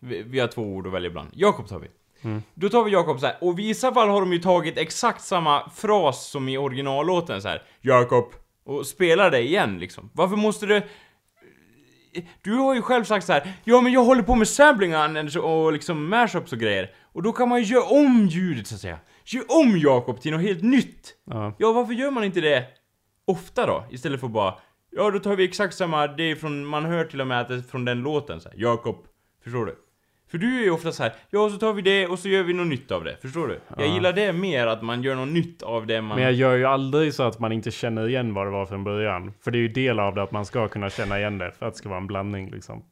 [0.00, 1.30] Vi, vi har två ord att välja ibland.
[1.32, 1.88] Jakob tar vi.
[2.54, 3.36] Då tar vi Jakob så här.
[3.40, 7.48] och i vissa fall har de ju tagit exakt samma fras som i originallåten så
[7.48, 7.62] här.
[7.80, 8.32] Jakob.
[8.64, 10.10] Och spelar det igen liksom.
[10.12, 10.82] Varför måste du...
[12.42, 13.52] Du har ju själv sagt så här.
[13.64, 14.94] ja men jag håller på med sampling
[15.42, 16.90] och liksom mashups och grejer.
[17.12, 18.98] Och då kan man ju göra om ljudet så att säga.
[19.24, 21.14] Gör om Jakob till något helt nytt.
[21.24, 21.54] Ja.
[21.58, 22.64] Ja, varför gör man inte det
[23.24, 23.84] ofta då?
[23.90, 24.54] Istället för bara,
[24.96, 27.48] ja då tar vi exakt samma, det är från, man hör till och med att
[27.48, 28.96] det är från den låten så här, Jakob.
[29.44, 29.76] Förstår du?
[30.30, 32.42] För du är ju ofta så här, ja så tar vi det och så gör
[32.42, 33.60] vi något nytt av det, förstår du?
[33.78, 36.16] Jag gillar det mer, att man gör något nytt av det man...
[36.16, 38.84] Men jag gör ju aldrig så att man inte känner igen vad det var från
[38.84, 39.32] början.
[39.44, 41.66] För det är ju del av det att man ska kunna känna igen det för
[41.66, 42.82] att det ska vara en blandning liksom.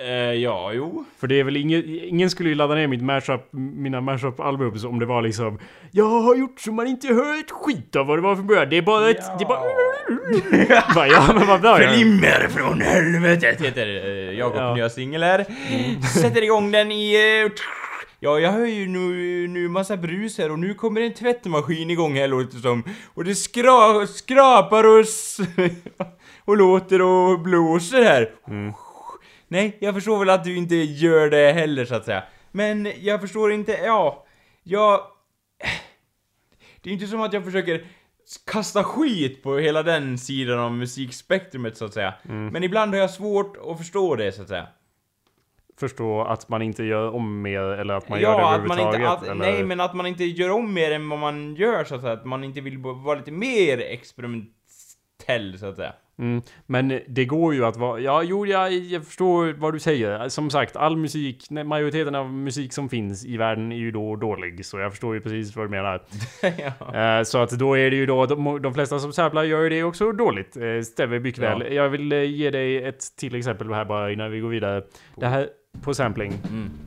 [0.00, 1.04] Eh, ja, jo.
[1.18, 4.98] För det är väl ingen, ingen skulle ju ladda ner mitt mashup, mina mashup-album om
[4.98, 5.58] det var liksom
[5.90, 8.66] Jag har gjort så man inte hör ett skit av vad det var från början.
[8.70, 9.22] Det är bara ett...
[9.38, 9.60] Det är bara...
[10.94, 11.76] bara ja, men vad bra.
[11.76, 14.74] Flimmer från helvetet heter eh, Jakobs Ja.
[14.74, 15.44] nya singel här.
[16.20, 17.14] Sätter igång den i...
[17.46, 17.52] eh,
[18.22, 22.16] Ja, jag hör ju nu, nu massa brus här och nu kommer en tvättmaskin igång
[22.16, 22.84] här låter det som.
[23.14, 25.04] Och det skra, skrapar och,
[26.44, 28.30] och låter och blåser här.
[29.52, 32.22] Nej, jag förstår väl att du inte gör det heller så att säga.
[32.52, 34.26] Men jag förstår inte, ja,
[34.62, 35.00] jag...
[36.80, 37.84] Det är inte som att jag försöker
[38.46, 42.14] kasta skit på hela den sidan av musikspektrumet så att säga.
[42.22, 44.66] Men ibland har jag svårt att förstå det så att säga.
[45.80, 48.78] Förstå att man inte gör om mer eller att man gör det ja, att man
[48.78, 49.30] inte, överhuvudtaget.
[49.30, 52.00] att, nej men att man inte gör om mer än vad man gör så att
[52.00, 52.12] säga.
[52.12, 55.92] Att man inte vill vara lite mer experimentell så att säga.
[56.20, 58.00] Mm, men det går ju att vara...
[58.00, 60.28] Ja, jo, jag, jag förstår vad du säger.
[60.28, 64.66] Som sagt, all musik, majoriteten av musik som finns i världen är ju då dålig.
[64.66, 66.02] Så jag förstår ju precis vad du menar.
[66.42, 66.96] ja.
[67.00, 69.68] Eh, så att då är det ju då, de, de flesta som samplar gör ju
[69.68, 70.56] det också dåligt.
[70.56, 71.58] Uh, stämmer mycket Ja.
[71.58, 71.72] väl.
[71.74, 74.82] Jag vill eh, ge dig ett till exempel här bara innan vi går vidare.
[75.16, 75.48] Det här
[75.82, 76.32] på sampling.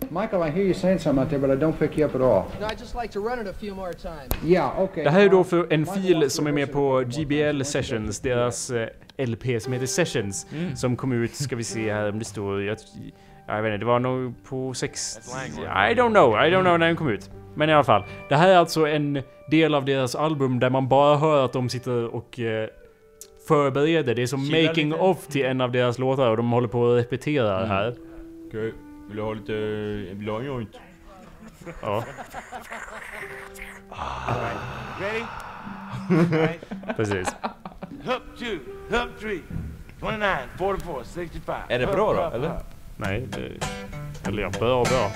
[0.09, 2.21] Michael, I hear you saying something out there, but I don't pick you up at
[2.21, 2.45] all.
[2.59, 4.45] No, I'd just like to run it a few more times.
[4.45, 5.03] Yeah, okay.
[5.03, 7.63] Det här är då för en fil som är med på GBL.
[7.63, 10.47] Sessions, deras eh, LP som heter Sessions.
[10.75, 12.63] Som kom ut, ska vi se här om det står...
[12.63, 12.77] Jag,
[13.47, 15.17] jag vet inte, det var nog på sex...
[15.91, 17.29] I don't know, I don't know när den kom ut.
[17.55, 18.03] Men i alla fall.
[18.29, 21.69] Det här är alltså en del av deras album där man bara hör att de
[21.69, 22.67] sitter och eh,
[23.47, 24.15] förbereder.
[24.15, 25.01] Det är som Chillar making lite.
[25.01, 27.95] of till en av deras låtar och de håller på att repetera det här.
[28.53, 28.73] Okej,
[29.07, 29.53] vill du ha lite...
[30.13, 30.79] Vill du ha en joint?
[31.81, 32.03] Ja,
[34.99, 35.23] Ready?
[36.95, 37.27] precis.
[38.05, 39.41] Hook two, hook three,
[39.99, 41.61] 29, 44, 65.
[41.69, 42.59] Är det bra då, eller?
[42.97, 43.67] Nej, det,
[44.27, 45.11] eller ja, bra, bra.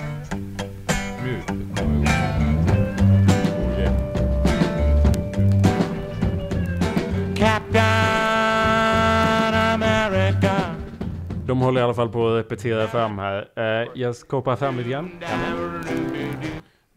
[7.36, 8.17] Captain
[11.58, 13.48] De håller i alla fall på att repetera fram här.
[13.56, 15.10] Eh, jag ska hoppa fram lite grann.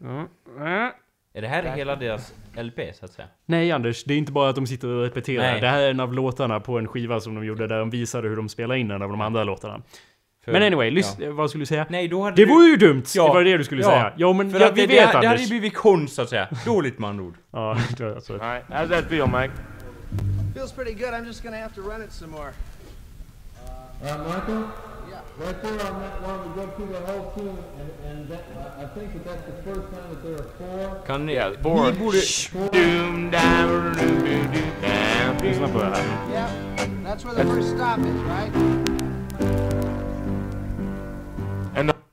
[0.00, 0.26] Mm.
[0.58, 0.90] Mm.
[1.34, 3.28] Är det här hela deras LP så att säga?
[3.46, 5.42] Nej Anders, det är inte bara att de sitter och repeterar.
[5.42, 5.60] Nej.
[5.60, 8.28] Det här är en av låtarna på en skiva som de gjorde där de visade
[8.28, 9.82] hur de spelar in en av de andra låtarna.
[10.44, 11.30] För- Men anyway, lys- ja.
[11.32, 11.86] vad skulle du säga?
[11.88, 13.02] Nej, då hade Det du- vore ju dumt!
[13.14, 13.26] Ja.
[13.26, 13.88] Det var det du skulle Ja.
[13.90, 14.12] säga.
[14.16, 15.24] Jo men För ja, vi det, vet det, det Anders.
[15.30, 16.48] hade ju blivit konst så att säga.
[16.66, 17.34] Dåligt med andra ord.
[17.52, 18.32] Ja, det är alltså.
[18.32, 19.52] All right, how's that feel, Mike?
[20.54, 21.14] Feels pretty good.
[21.14, 22.50] I'm just gonna have to run it some more.
[24.02, 24.64] Uh, Michael?
[25.08, 25.20] Yeah.
[25.38, 28.42] Right there on that one, we go through the whole tune, and, and that,
[28.80, 31.02] I I think that that's the first time that there are four.
[31.06, 31.34] Kan ni...
[31.34, 31.90] Yeah, four.
[31.90, 32.16] Ni borde...
[35.42, 36.04] Lyssna på det här.
[36.32, 36.50] Yeah,
[37.04, 38.52] that's where the first stop is, right?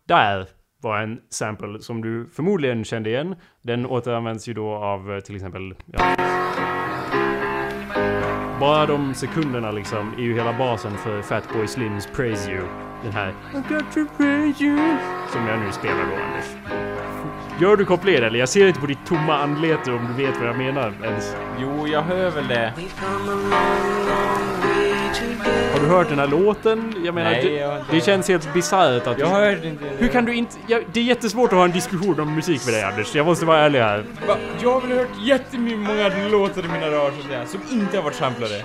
[0.05, 0.47] Där
[0.81, 3.35] var en sample som du förmodligen kände igen.
[3.61, 5.75] Den återanvänds ju då av eh, till exempel...
[5.85, 6.15] Ja.
[8.59, 12.63] Bara de sekunderna liksom är ju hela basen för Fatboy Slims Praise You.
[13.03, 14.97] Den här I got to praise you
[15.31, 16.75] Som jag nu spelar då Anders.
[17.61, 18.39] Gör du kopplingen eller?
[18.39, 21.35] Jag ser inte på ditt tomma anlete om du vet vad jag menar ens.
[21.59, 22.73] Jo, jag hör väl det.
[25.79, 26.93] Har du hört den här låten?
[27.05, 29.33] Jag menar, Nej, det, jag har inte det känns helt bisarrt att Jag du...
[29.33, 29.85] hörde inte...
[29.97, 30.55] Hur kan du inte...
[30.67, 33.15] Ja, det är jättesvårt att ha en diskussion om musik med dig Anders.
[33.15, 34.05] Jag måste vara ärlig här.
[34.27, 34.35] Va?
[34.61, 37.11] Jag har väl hört jättemånga låtar i mina dagar
[37.47, 38.63] som inte har varit samplade.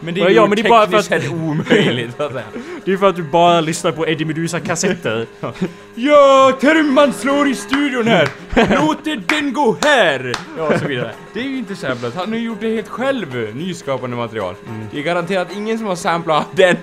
[0.00, 2.22] Men det Ja, är ju ja, men det är bara för att- sett omöjligt så
[2.22, 2.44] att säga.
[2.84, 5.26] Det är för att du bara lyssnar på Eddie Meduza-kassetter.
[5.94, 8.28] Ja, trumman slår i studion här!
[8.86, 10.32] Låt den gå här!
[10.58, 11.10] Ja, och så vidare.
[11.32, 12.14] Det är ju inte samplat.
[12.14, 14.54] Han har ju gjort det helt själv, nyskapande material.
[14.92, 16.76] Det är garanterat ingen som har samplat den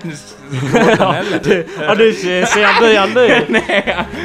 [0.73, 2.39] låten heller.
[2.41, 3.31] Eh, säg han dig aldrig.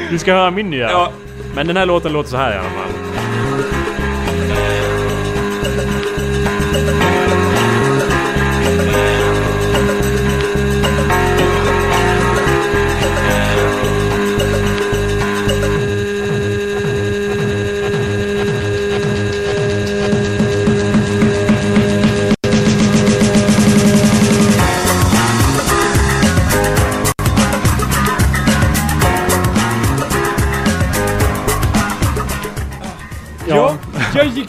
[0.09, 0.91] Du ska höra min nya.
[0.91, 1.11] Ja.
[1.55, 3.06] Men den här låten låter så här i alla fall.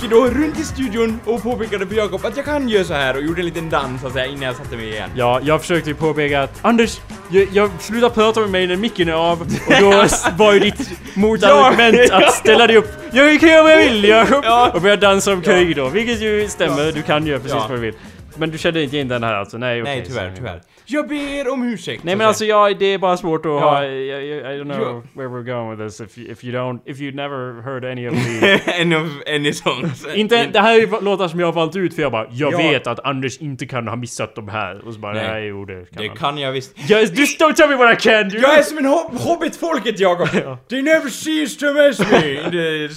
[0.02, 3.16] Gick då runt i studion och påpekade för Jakob att jag kan göra så här
[3.16, 5.10] och gjorde en liten dans så att säga innan jag satte mig igen.
[5.14, 9.08] Ja, jag försökte ju påpeka att Anders, jag, jag slutar prata med mig när micken
[9.08, 9.46] är av och
[9.80, 10.04] då
[10.36, 12.88] var ju ditt motargument att ställa dig upp.
[13.12, 14.40] Jag kan göra vad jag vill, Jakob!
[14.44, 14.70] Ja.
[14.74, 17.66] Och börja dansa omkring då, vilket ju stämmer, du kan göra precis Ja.
[17.68, 17.94] vad du vill.
[18.38, 19.58] Men du kände inte igen den här alltså?
[19.58, 19.96] Nej, okej.
[19.96, 20.60] Nej, tyvärr, så- tyvärr.
[20.90, 22.04] Jag ber om ursäkt.
[22.04, 23.58] Nej men alltså ja, det är bara svårt att Ja.
[23.60, 25.02] ha, I, I, I don't know Ja.
[25.22, 28.08] where we're going with this if you, if you don't, if you never heard any
[28.08, 28.60] of the...
[28.82, 30.06] Any of any songs.
[30.14, 32.58] inte, det här är låtar som jag har valt ut för jag bara, jag Ja.
[32.58, 34.86] vet att Anders inte kan ha missat de här.
[34.86, 35.28] Och så bara, Nej.
[35.30, 36.16] nej, jo det kan Det han.
[36.16, 36.90] kan jag visst.
[36.90, 38.38] Just, just don't tell me what I can do!
[38.38, 40.28] Jag är som en hob hobbitfolket Jakob!
[40.68, 42.88] They never cease to amaze me in the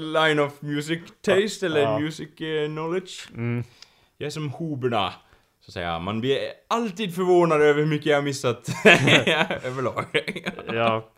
[0.00, 1.98] line of music taste eller Ja.
[1.98, 3.10] music eh, knowledge.
[3.36, 3.64] Mm.
[4.22, 5.12] Jag är som hoberna.
[5.60, 5.98] Så att säga.
[5.98, 8.68] Man blir alltid förvånad över hur mycket jag har missat
[9.64, 10.04] överlag.
[10.72, 11.08] Ja.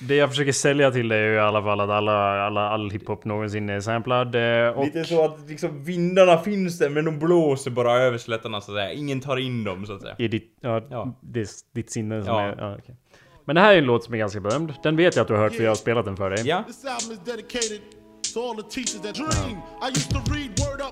[0.00, 2.90] Det jag försöker sälja till dig är ju i alla fall att alla, alla, all
[2.90, 4.34] hiphop någonsin är samplad.
[4.34, 8.60] eh, Och Lite så att liksom vindarna finns där men de blåser bara över slätterna
[8.60, 8.92] så att säga.
[8.92, 10.14] Ingen tar in dem så att säga.
[10.18, 11.18] i ditt, ja, Ja.
[11.20, 12.40] Det, ditt sinne som Ja.
[12.42, 12.56] är...
[12.58, 12.96] Ja, okej.
[13.44, 14.74] Men det här är en låt som är ganska berömd.
[14.82, 16.46] Den vet jag att du har hört för jag har spelat den för dig.
[16.48, 16.64] Ja.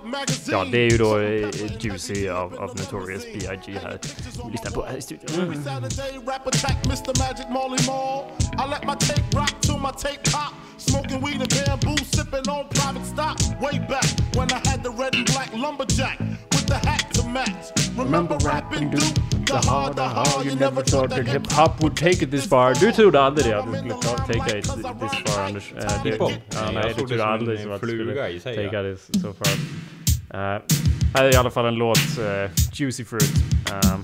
[0.05, 0.49] This album is dedicated to all the teachers that dream.
[0.49, 0.53] I used to read Word Up magazine.
[0.53, 3.79] Ja, det är ju då eh, Juicy av, av Notorious B.I.G.
[3.83, 3.99] här.
[4.47, 5.41] Vi lyssnar på här i studion.
[5.41, 7.19] Every Saturday, rap attack, Mr.
[7.19, 8.25] Magic Molly Mall.
[8.59, 10.53] I let my tape rock till my tape pop.
[10.79, 13.39] Smoking weed and bamboo, sipping on private stock.
[13.63, 16.19] Way back when I had the red and black lumberjack
[16.53, 17.73] with the hat to match.
[17.97, 19.15] Remember rapping Duke?
[19.47, 21.81] The hard, the hard, you never thought that hip hop.
[21.83, 22.75] Would take it this far.
[22.75, 25.73] Du trodde aldrig det, att du skulle ta, take it this far, Anders.
[26.03, 26.33] Det- Hiphop?
[26.51, 29.94] Ja, Nej, du trodde aldrig att fluga skulle take it so far.
[30.35, 30.61] Eh,
[31.15, 33.33] här är i alla fall en låt, eh, Juicy Fruit.
[33.71, 33.99] Eh,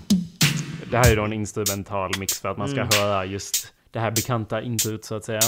[0.90, 4.10] det här är då en instrumental mix för att man ska höra just det här
[4.10, 5.40] bekanta introt så att säga.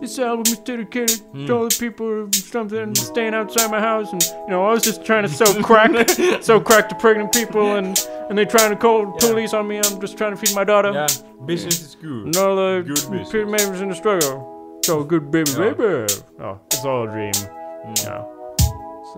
[0.00, 4.22] This album is dedicated to all the people who something staying outside my house and
[4.22, 6.10] you know I was just trying to sell crack,
[6.42, 7.96] sell crack to pregnant people and
[8.28, 9.76] and they trying to call police on me.
[9.78, 10.92] I'm just trying to feed my daughter.
[10.92, 11.06] Ja,
[11.46, 12.26] business is good.
[12.26, 12.82] And all the
[13.32, 14.80] Good members in the struggle.
[14.84, 15.58] So good baby Ja.
[15.58, 16.06] baby.
[16.40, 17.32] Oh, it's all a dream.
[18.04, 18.33] Yeah.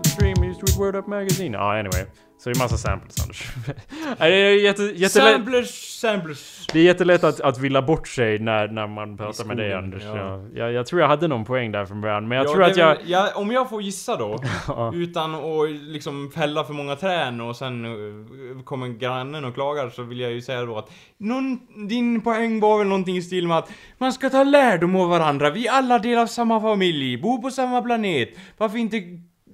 [0.03, 1.57] Dream used with Word Up Magazine.
[1.57, 2.05] Ja, anyway.
[2.39, 3.51] Så det är massa samples Anders.
[4.17, 5.11] Det är jätte, jättelätt.
[5.11, 5.69] Samplers,
[5.99, 6.67] samplers.
[6.73, 10.03] Det är jättelätt att, att villa bort sig när, när man pratar med dig Anders.
[10.03, 10.17] ja.
[10.17, 10.41] Ja.
[10.55, 12.77] Jag, jag tror jag hade någon poäng där från början, men jag Ja, tror att
[12.77, 12.87] jag...
[12.95, 14.39] väl- ja, om jag får gissa då,
[14.93, 20.03] utan att liksom fälla för många trän och sen eh, kommer grannen och klagar så
[20.03, 23.57] vill jag ju säga då att någon, din poäng var väl någonting i stil med
[23.57, 27.41] att man ska ta lärdom av varandra, vi är alla del av samma familj, bor
[27.41, 28.97] på samma planet, varför inte,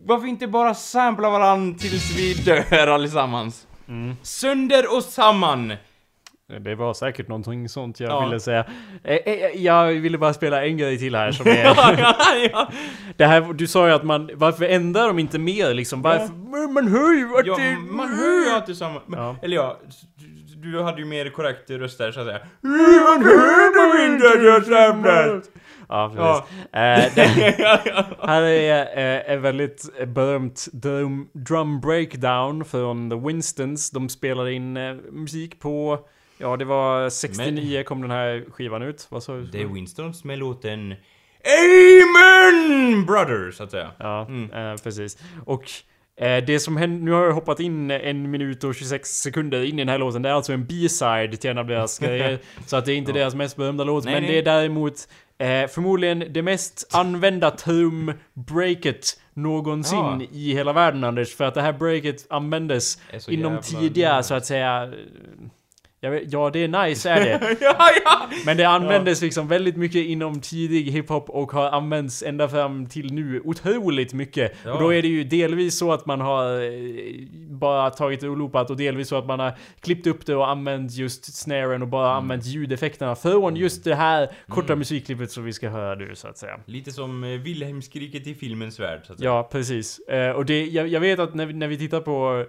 [0.06, 3.68] varför inte bara sampla varandra tills vi dör allesammans?
[3.88, 4.16] Mm.
[4.22, 5.74] Sönder och samman!
[6.60, 8.26] Det var säkert någonting sånt jag Ja.
[8.26, 8.66] ville säga.
[9.04, 9.34] Eh, eh,
[9.64, 11.64] Jag ville bara spela en grej till här som är...
[11.64, 11.96] ja,
[12.52, 12.72] ja.
[13.18, 16.02] Det här, du sa ju att man, varför ändrar de inte mer liksom?
[16.02, 17.78] Varför, Man hör ju att det...
[17.80, 19.02] man hör ju alltid samma...
[19.06, 19.36] men- Ja.
[19.42, 19.80] Eller ja,
[20.58, 22.40] du, hade ju mer korrekt röst där så att säga.
[22.62, 25.44] Man hör dem inte att jag samlat!
[25.90, 26.46] Ja, Ja.
[26.74, 26.74] precis.
[26.74, 28.82] Eh, det, här är
[29.28, 33.90] eh, en väldigt berömt drum, drum breakdown från The Winstons.
[33.92, 36.00] De spelade in eh, musik på...
[36.38, 39.08] Ja, det var 69 kom den här skivan ut.
[39.10, 39.44] Vad sa du?
[39.46, 40.96] Det är Winstons med låten
[41.46, 43.92] Amen Brothers, så att säga.
[44.00, 44.52] Ja, Mm.
[44.72, 45.18] eh, precis.
[45.46, 45.64] Och
[46.18, 49.74] eh, det som händer, nu har jag hoppat in en minut och 26 sekunder in
[49.74, 50.22] i den här låten.
[50.22, 52.40] Det är alltså en B-side till en av deras grejer.
[52.66, 54.06] Så att det är inte deras mest berömda låt.
[54.06, 54.32] Nej, men nej.
[54.32, 54.94] det är däremot
[55.38, 60.22] eh, förmodligen det mest använda trum-breaket någonsin Ja.
[60.32, 61.36] i hela världen Anders.
[61.36, 64.94] För att det här breaket användes inom tidiga så att säga
[66.12, 67.58] vet, ja, det är nice är det.
[67.62, 68.30] ja, ja!
[68.46, 73.14] Men det användes liksom väldigt mycket inom tidig hiphop och har använts ända fram till
[73.14, 74.56] nu otroligt mycket.
[74.66, 74.74] Ja.
[74.74, 78.38] Och då är det ju delvis så att man har eh, bara tagit det och
[78.38, 81.88] loopat och delvis så att man har klippt upp det och använt just snaren och
[81.88, 86.28] bara använt ljudeffekterna från just det här korta musikklippet som vi ska höra nu så
[86.28, 86.60] att säga.
[86.66, 89.30] Lite som eh, Wilhelmskriket i filmens värld, så att säga.
[89.30, 90.00] Ja, precis.
[90.00, 92.46] Eh, och det, jag, jag vet att när vi, när vi tittar på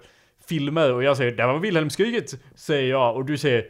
[0.48, 3.64] filmer och jag säger det var Wilhelmskriget, säger jag och du säger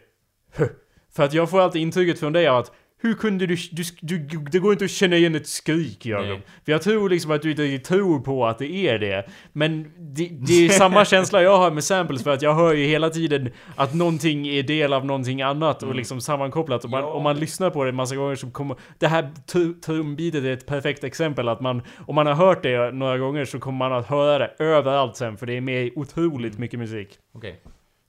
[0.56, 0.68] "Huh."
[1.16, 2.72] För att jag får alltid intrycket från dig av att
[3.04, 6.40] hur kunde du, du, du, det går inte att känna igen ett skrik Jakob.
[6.64, 9.26] För jag tror liksom att du inte tror på att det är det.
[9.52, 12.84] Men det, det är samma känsla jag har med samples för att jag hör ju
[12.86, 16.84] hela tiden att någonting är del av någonting annat och liksom sammankopplat.
[16.84, 17.08] Och man, Mm.
[17.10, 17.16] Ja.
[17.16, 18.76] om man lyssnar på det en massa gånger så kommer...
[18.98, 21.82] Det här tr- trumbeatet är ett perfekt exempel att man...
[22.06, 25.36] Om man har hört det några gånger så kommer man att höra det överallt sen
[25.36, 27.08] för det är med i otroligt mycket musik.
[27.34, 27.60] Okej.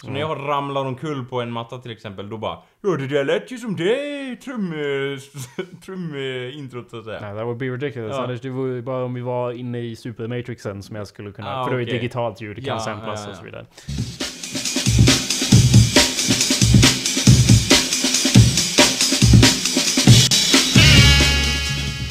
[0.04, 3.24] Så när jag ramlar omkull på en matta till exempel, då bara Ja det där
[3.24, 4.74] lät ju som det trum...
[5.86, 7.20] Trum-introt så att säga.
[7.22, 8.12] Nej, that would be ridiculous.
[8.16, 8.24] Ja.
[8.24, 11.62] Annars det vore bara om vi var inne i Super Matrixen som jag skulle kunna...
[11.62, 11.94] Ah, för då är okej.
[11.94, 13.32] digitalt ljud, kan Ja, samplas ja, ja.
[13.32, 13.66] och så vidare.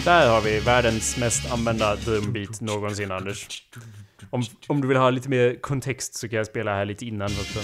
[0.05, 3.63] Där har vi världens mest använda drumbeat någonsin Anders.
[4.35, 7.27] Om, om du vill ha lite mer kontext så kan jag spela här lite innan
[7.31, 7.59] också.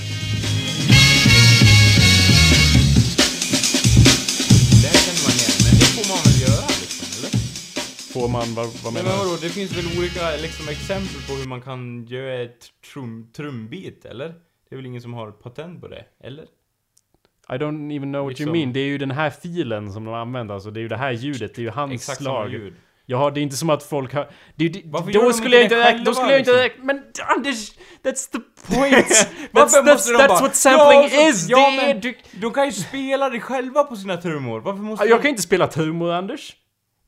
[4.83, 7.31] Det känner man igen, men det får man väl göra liksom, eller?
[8.13, 9.25] Får man, vad, vad Men menar du?
[9.25, 14.05] vadå, det finns väl olika liksom, exempel på hur man kan göra ett trum, trumbit,
[14.05, 14.29] eller?
[14.69, 16.45] Det är väl ingen som har patent på det, eller?
[17.49, 18.73] I don't even know what you Liksom- mean.
[18.73, 21.13] Det är ju den här filen som de använder, alltså det är ju det här
[21.13, 22.73] ljudet, det är ju hans Exakt samma slag.
[23.11, 23.21] Ljud.
[23.21, 24.31] Ja, det är inte som att folk har...
[24.57, 24.83] Det, det,
[25.13, 26.05] då skulle jag inte räkna...
[26.05, 26.87] Då själva, skulle jag inte liksom?
[26.87, 27.03] Men
[27.37, 27.73] Anders!
[28.03, 28.39] That's the
[28.75, 28.95] point!
[29.07, 31.49] that's Varför that's, måste de that's bara, what sampling "Ja, is!
[31.49, 31.95] Ja, det är...
[31.95, 34.61] Du, de kan ju spela det själva på sina trummor.
[34.61, 35.23] Varför måste jag de...
[35.23, 36.57] kan inte spela trummor, Anders.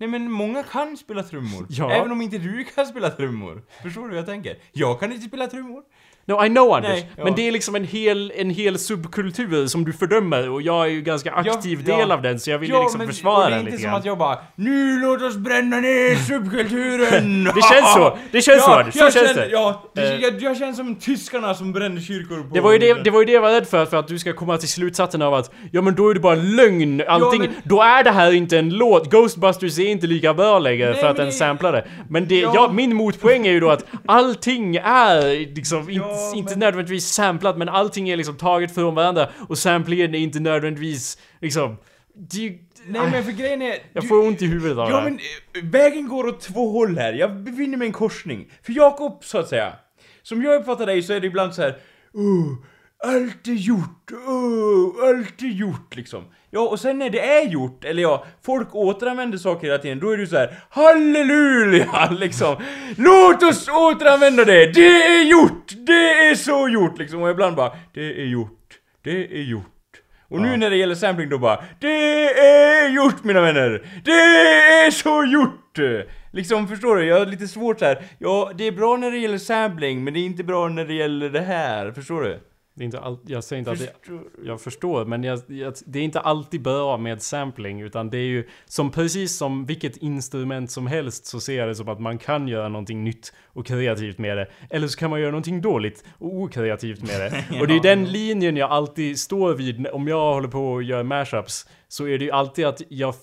[0.03, 1.67] Nej men många kan spela trummor.
[1.69, 1.93] Ja.
[1.93, 3.63] Även om inte du kan spela trummor.
[3.83, 4.57] Förstår du vad jag tänker?
[4.73, 5.83] Jag kan inte spela trummor.
[6.27, 6.91] No, I know Anders.
[6.91, 7.25] Nej, ja.
[7.25, 10.91] Men det är liksom en hel, en hel subkultur som du fördömer och jag är
[10.91, 12.15] ju ganska aktiv Ja, del ja.
[12.15, 13.83] av den så jag vill Ja, liksom men- försvara och det är den inte lite
[13.83, 13.99] som grann.
[14.01, 17.45] att jag bara Nu låt oss bränna ner subkulturen!
[17.45, 18.19] Det känns så.
[18.33, 18.95] Det känns så, Anders.
[18.95, 19.49] Så känns känner, det.
[19.51, 20.21] Ja, det, Eh.
[20.21, 22.55] jag, jag känner som tyskarna som brände kyrkor på...
[22.55, 24.19] Det var, ju det, det var ju det jag var rädd för, för att du
[24.19, 27.51] ska komma till slutsatsen av att Ja men då är det bara lögn, allting, men-
[27.65, 31.07] då är det här inte en låt, Ghostbusters är inte lika bra längre Nej, för
[31.07, 32.71] att den samplar det Men det, Ja.
[32.73, 37.59] min motpoäng är ju då att allting är liksom Ja, inte, inte men- nödvändigtvis samplat
[37.59, 41.77] men allting är liksom taget från varandra och samplingen är inte nödvändigtvis liksom
[42.15, 43.75] det, ju- Nej men för grejen är...
[43.93, 45.05] Jag du- får ont i huvudet av det Ja här.
[45.05, 47.13] men eh, vägen går åt två håll här.
[47.13, 48.51] Jag befinner mig i en korsning.
[48.63, 49.73] För Jakob, så att säga.
[50.23, 51.77] Som jag uppfattar dig så är det ibland så här.
[52.13, 52.55] Oh,
[53.05, 56.25] allt är gjort, oh, allt är gjort liksom.
[56.55, 60.11] Ja, och sen när det är gjort, eller ja, folk återanvänder saker hela tiden, då
[60.11, 62.57] är du så här halleluja liksom.
[62.97, 67.23] Låt oss återanvända det, det är gjort, det är så gjort liksom.
[67.23, 69.67] Och ibland bara, det är gjort, det är gjort.
[70.29, 73.87] Och nu när det gäller sampling då bara Det är gjort mina vänner!
[74.05, 74.11] Det
[74.87, 75.79] är så gjort!
[76.33, 77.05] Liksom förstår du?
[77.05, 78.03] Jag har lite svårt så här.
[78.19, 80.95] Ja, det är bra när det gäller sampling men det är inte bra när det
[80.95, 82.41] gäller det här, förstår du?
[82.75, 85.75] Det är inte all, jag säger inte att det, Förstår- jag förstår, men jag, jag,
[85.87, 89.97] det är inte alltid bra med sampling, utan det är ju som precis som vilket
[89.97, 93.67] instrument som helst så ser jag det som att man kan göra någonting nytt och
[93.67, 94.49] kreativt med det.
[94.71, 97.45] Eller så kan man göra någonting dåligt och okreativt med det.
[97.61, 101.03] Och det är den linjen jag alltid står vid om jag håller på och gör
[101.03, 101.67] mashups.
[101.89, 103.15] Så är det ju alltid att jag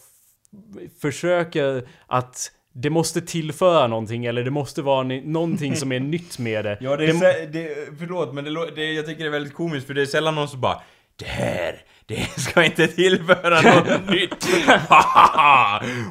[1.01, 6.65] försöker att det måste tillföra någonting eller det måste vara någonting som är nytt med
[6.65, 6.77] det.
[6.81, 9.53] Ja, det det är, sä- det, förlåt men det, det, jag tycker det är väldigt
[9.53, 10.81] komiskt för det är sällan någon som bara
[11.15, 14.47] Det här, det ska inte tillföra något nytt.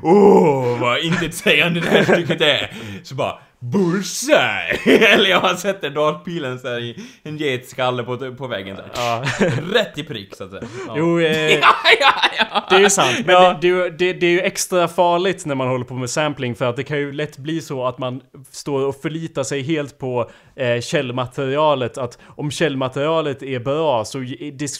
[0.02, 2.72] Åh, oh, vad intetsägande det här stycket är.
[3.02, 4.78] Så bara Bullseye!
[5.14, 8.90] Eller jag den dartpilen så här i en getskalle på, på väggen där.
[8.94, 9.24] Ja.
[9.72, 10.62] Rätt i prick så att säga.
[10.86, 10.94] Ja.
[10.96, 12.66] Jo, eh, ja, ja, ja.
[12.70, 15.68] Det är ju sant, men det, det, det, det är ju extra farligt när man
[15.68, 18.86] håller på med sampling för att det kan ju lätt bli så att man står
[18.86, 21.98] och förlitar sig helt på eh, källmaterialet.
[21.98, 24.18] Att om källmaterialet är bra så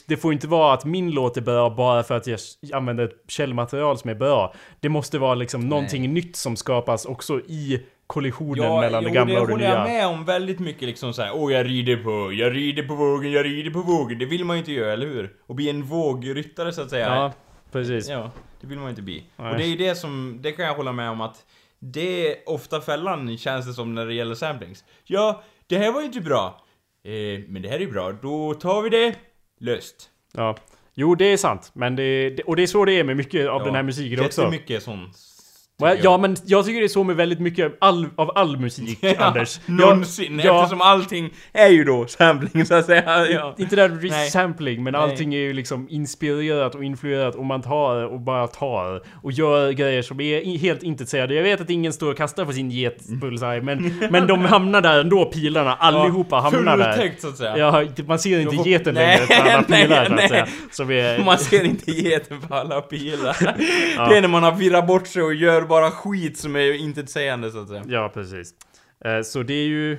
[0.07, 2.39] det, får inte vara att min låt är bra bara för att jag
[2.73, 4.55] använder ett källmaterial som är bra.
[4.81, 9.41] Det måste vara liksom någonting nytt som skapas också i kollisionen mellan det gamla det
[9.41, 9.79] och det håller nya.
[9.79, 13.33] jag med om väldigt mycket liksom såhär, åh jag rider på, jag rider på vågen,
[13.33, 14.19] jag rider på vågen.
[14.19, 15.33] Det vill man ju inte göra, eller hur?
[15.47, 17.07] Och bli en vågryttare så att säga.
[17.07, 17.33] Ja,
[17.73, 18.09] precis.
[18.09, 18.31] Ja,
[18.61, 19.25] det vill man ju inte bli.
[19.37, 19.51] Nej.
[19.51, 21.45] Och det är ju det som, det kan jag hålla med om att
[21.79, 24.85] det är ofta fällan känns det som när det gäller samplings.
[25.05, 26.65] Ja, det här var ju inte bra.
[27.05, 29.15] Eh, men det här är ju bra, då tar vi det
[29.61, 30.11] löst.
[30.33, 30.57] Ja.
[30.95, 31.71] Jo, det är sant.
[31.75, 33.83] Men det, det, och det är så det är med mycket av Ja, den här
[33.83, 34.41] musiken också.
[34.41, 35.17] Jättemycket sånt.
[35.81, 36.21] Ja, tycker ja, jag.
[36.21, 39.61] men jag tycker det är så med väldigt mycket all, av all musik, Anders.
[39.67, 43.27] Jag- Någonsin, ja, eftersom allting är ju då sampling så att säga.
[43.27, 43.55] Ja.
[43.59, 44.31] Inte där Nej.
[44.31, 45.03] sampling, men Nej.
[45.03, 49.71] allting är ju liksom inspirerat och influerat och man tar och bara tar och gör
[49.73, 51.35] grejer som är helt intetsägande.
[51.35, 55.01] Jag vet att ingen står och kastar på sin getbullseye, men, men de hamnar där
[55.01, 55.75] ändå, pilarna.
[55.75, 56.93] Allihopa hamnar där.
[56.93, 57.57] Fulltäckt så att säga.
[57.59, 60.47] Ja, man ser inte Jag får- geten längre på alla pilar så att säga.
[60.71, 61.25] Som är...
[61.25, 63.37] Man ser inte geten på alla pilar.
[64.09, 67.51] Det är när man har virrat bort sig och gör bara skit som är intetsägande
[67.51, 67.85] så att säga.
[67.87, 68.55] Ja, precis.
[69.05, 69.99] Eh, så det är ju...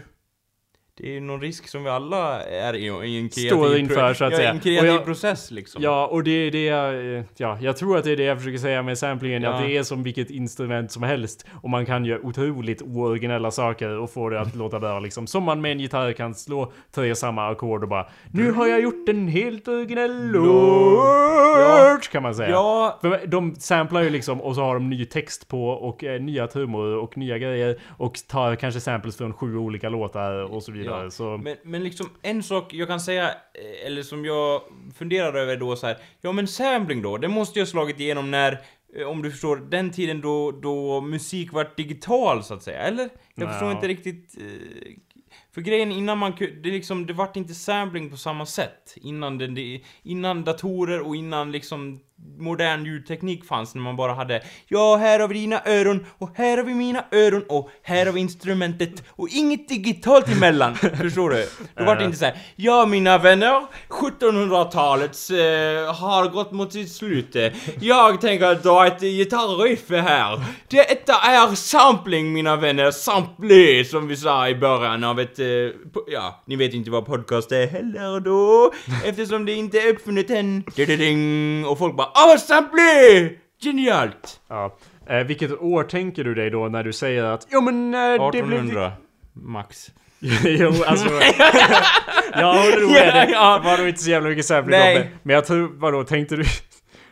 [1.02, 4.26] Det är ju någon risk som vi alla är i, en kreativ, Står inför, så
[4.26, 4.52] att ja, säga.
[4.52, 5.84] en kreativ jag- process liksom.
[5.84, 7.24] Ja, och det är det jag...
[7.38, 9.42] Ja, jag tror att det är det jag försöker säga med samplingen.
[9.44, 9.50] Ja.
[9.50, 11.46] Att det är som vilket instrument som helst.
[11.62, 15.28] Och man kan göra otroligt ooriginella saker och få det att låta bra liksom.
[15.28, 18.82] Som man med en gitarr kan slå tre samma ackord och bara Nu har jag
[18.82, 22.10] gjort en helt originell låt!
[22.12, 22.50] Kan man säga.
[22.50, 26.22] Ja, För de samplar ju liksom och så har de ny text på och eh,
[26.22, 27.78] nya trummor och nya grejer.
[27.98, 30.89] Och tar kanske samples från sju olika låtar och så vidare.
[30.90, 31.38] Ja, Så...
[31.38, 34.62] Men, men liksom en sak jag kan säga, eh, eller som jag
[34.98, 35.98] funderar över då så här.
[36.22, 38.62] Ja men sampling då, det måste ju ha slagit igenom när,
[38.96, 43.10] eh, om du förstår, den tiden då, då musik var digital så att säga, eller?
[43.36, 43.76] Jag förstår Ja.
[43.76, 44.36] inte riktigt...
[44.38, 44.94] Eh,
[45.52, 48.96] för grejen innan man det liksom, det vart inte sampling på samma sätt.
[48.96, 52.00] Innan, det, innan datorer och innan liksom
[52.40, 56.58] modern ljudteknik fanns när man bara hade Ja, här har vi dina öron och här
[56.58, 60.76] har vi mina öron och här har vi instrumentet och inget digitalt emellan.
[61.02, 61.48] Förstår du?
[61.76, 62.38] Då var det inte så här.
[62.56, 67.36] Ja, mina vänner, 1700-talet eh, har gått mot sitt slut.
[67.82, 70.44] Jag tänker dra ett gitarriff här.
[70.68, 72.92] Detta är sampling, mina vänner.
[72.92, 75.40] Sample, som vi sa i början av ett...
[75.40, 75.46] Eh,
[76.08, 78.72] ja, ni vet inte vad podcast är heller då.
[79.06, 80.64] Eftersom det inte är uppfunnet än.
[81.66, 83.30] Och folk bara Åh, sample!
[83.64, 84.40] Genialt!
[84.48, 84.78] Ja.
[85.10, 88.02] Eh, vilket år tänker du dig då när du säger att Jo men eh,
[88.32, 88.44] det blev...
[88.44, 88.92] 1800
[89.34, 89.92] max.
[90.44, 91.10] jo alltså...
[92.34, 93.30] jag håller nog med dig.
[93.32, 93.60] Ja, ja.
[93.64, 95.08] Det var nog inte så jävla mycket det.
[95.24, 96.44] Men jag tror, vadå, tänkte du...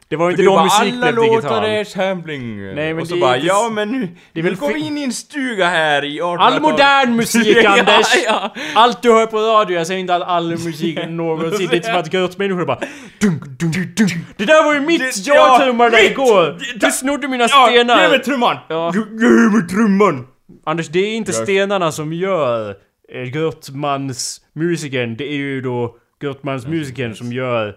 [0.09, 1.63] Det var ju inte då bara, musik alla blev låtar digital.
[1.65, 2.75] är sampling.
[2.75, 3.99] Nej, men och så det är bara, inte- ja men nu,
[4.33, 6.53] det är nu väl går vi in i en stuga här i 1800-talet.
[6.55, 8.07] All modern musik Ja, Anders!
[8.25, 8.53] ja.
[8.75, 11.87] Allt du hör på radio, jag säger inte att all musik någonsin, det är inte
[11.87, 12.79] som att götmänniskor bara
[13.21, 14.11] dunk, dunk, dunk.
[14.37, 16.57] Det där var ju mitt jag ja, trummade igår!
[16.79, 18.09] Du snodde mina Ja, ge stenar!
[18.09, 18.57] mig trumman!
[18.69, 18.91] Ja.
[18.93, 20.27] Ge ge mig trumman!
[20.65, 22.75] Anders, det är inte Jag- stenarna som gör
[23.13, 27.75] eh, Grottmans musikern, det är ju då Grottmans musikern som gör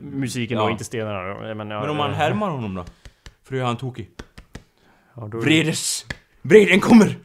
[0.00, 0.64] musiken Ja.
[0.64, 1.54] och inte stenarna.
[1.54, 2.84] Men, ja, Men om man eh, härmar honom då?
[3.44, 4.10] För då är han tokig.
[5.14, 6.06] ja, då, Vredes!
[6.42, 7.16] Vreden kommer!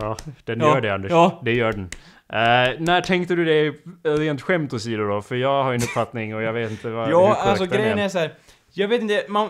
[0.00, 1.10] Ja, den gör det Anders.
[1.10, 1.40] ja.
[1.44, 1.88] Det gör den.
[2.28, 3.70] Eh, när tänkte du det
[4.18, 5.22] rent skämt åsido då?
[5.22, 8.08] För jag har ju en uppfattning och jag vet inte vad, Ja, alltså grejen är
[8.08, 8.34] så här.
[8.72, 9.48] Jag vet inte, man...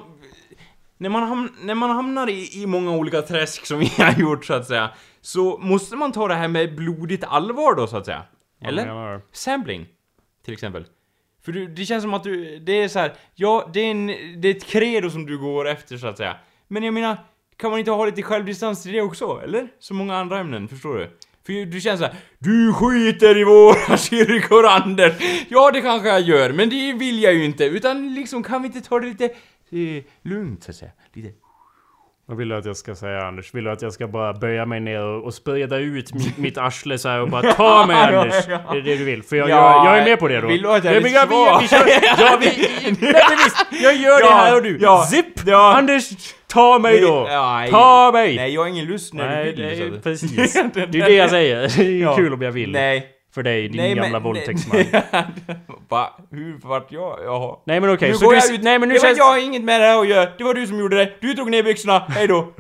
[0.99, 4.45] När man, ham, när man hamnar i, i många olika träsk som vi har gjort
[4.45, 4.91] så att säga,
[5.21, 8.23] så måste man ta det här med blodigt allvar då så att säga.
[8.61, 9.21] Eller?
[9.33, 9.87] Sampling,
[10.45, 10.85] till exempel.
[11.51, 14.07] För du, det känns som att du, det är så här, ja, det är, en,
[14.41, 16.37] det är ett credo som du går efter så att säga.
[16.69, 17.17] Men jag menar,
[17.57, 19.69] kan man inte ha lite självdistans till det också, eller?
[19.79, 21.11] Som många andra ämnen, förstår du?
[21.47, 25.13] För du känns såhär, du skiter i våra kyrkor Anders!
[25.49, 27.65] Ja, det kanske jag gör, men det vill jag ju inte.
[27.65, 30.93] Utan liksom, kan vi inte ta det lite eh, lugnt så att säga?
[31.13, 31.33] Lite...
[32.31, 33.55] Vad vill du att jag ska säga Anders?
[33.55, 36.59] Vill du att jag ska bara böja mig ner och, och sprida ut mitt, mitt
[36.59, 38.49] arsle så här och bara ta mig Anders?
[38.49, 39.23] Är det det du vill?
[39.23, 40.49] För jag, Ja, jag, jag är med på det då.
[40.49, 41.87] vill du att jag är Nej, lite vi, vi, kör,
[42.19, 42.47] ja, vi,
[43.01, 44.79] nej, men visst, jag gör det Ja, här och du.
[44.81, 45.27] ja, Zipp!
[45.47, 45.75] ja.
[45.77, 46.05] Anders,
[46.47, 47.27] ta mig då!
[47.31, 48.37] Ja, ta mig!
[48.37, 49.91] Nej, jag har ingen lust när Nej, du vill.
[49.91, 50.53] det att- precis.
[50.75, 51.57] Det är det jag säger.
[51.77, 52.17] Det är Ja.
[52.17, 52.71] kul om jag vill.
[52.73, 53.07] Nej.
[53.35, 54.85] För dig, din Nej, gamla men- våldtäktsman.
[55.89, 56.11] Va?
[56.31, 57.19] Hur vart jag?
[57.25, 57.57] Jaha.
[57.67, 58.63] Nej men okej, nu så går du, jag ut.
[58.63, 59.19] nej men nu det var känns...
[59.19, 60.31] jag har inget med det här att göra.
[60.39, 61.11] Det var du som gjorde det.
[61.21, 61.99] Du drog ner byxorna.
[62.09, 62.53] Hej då.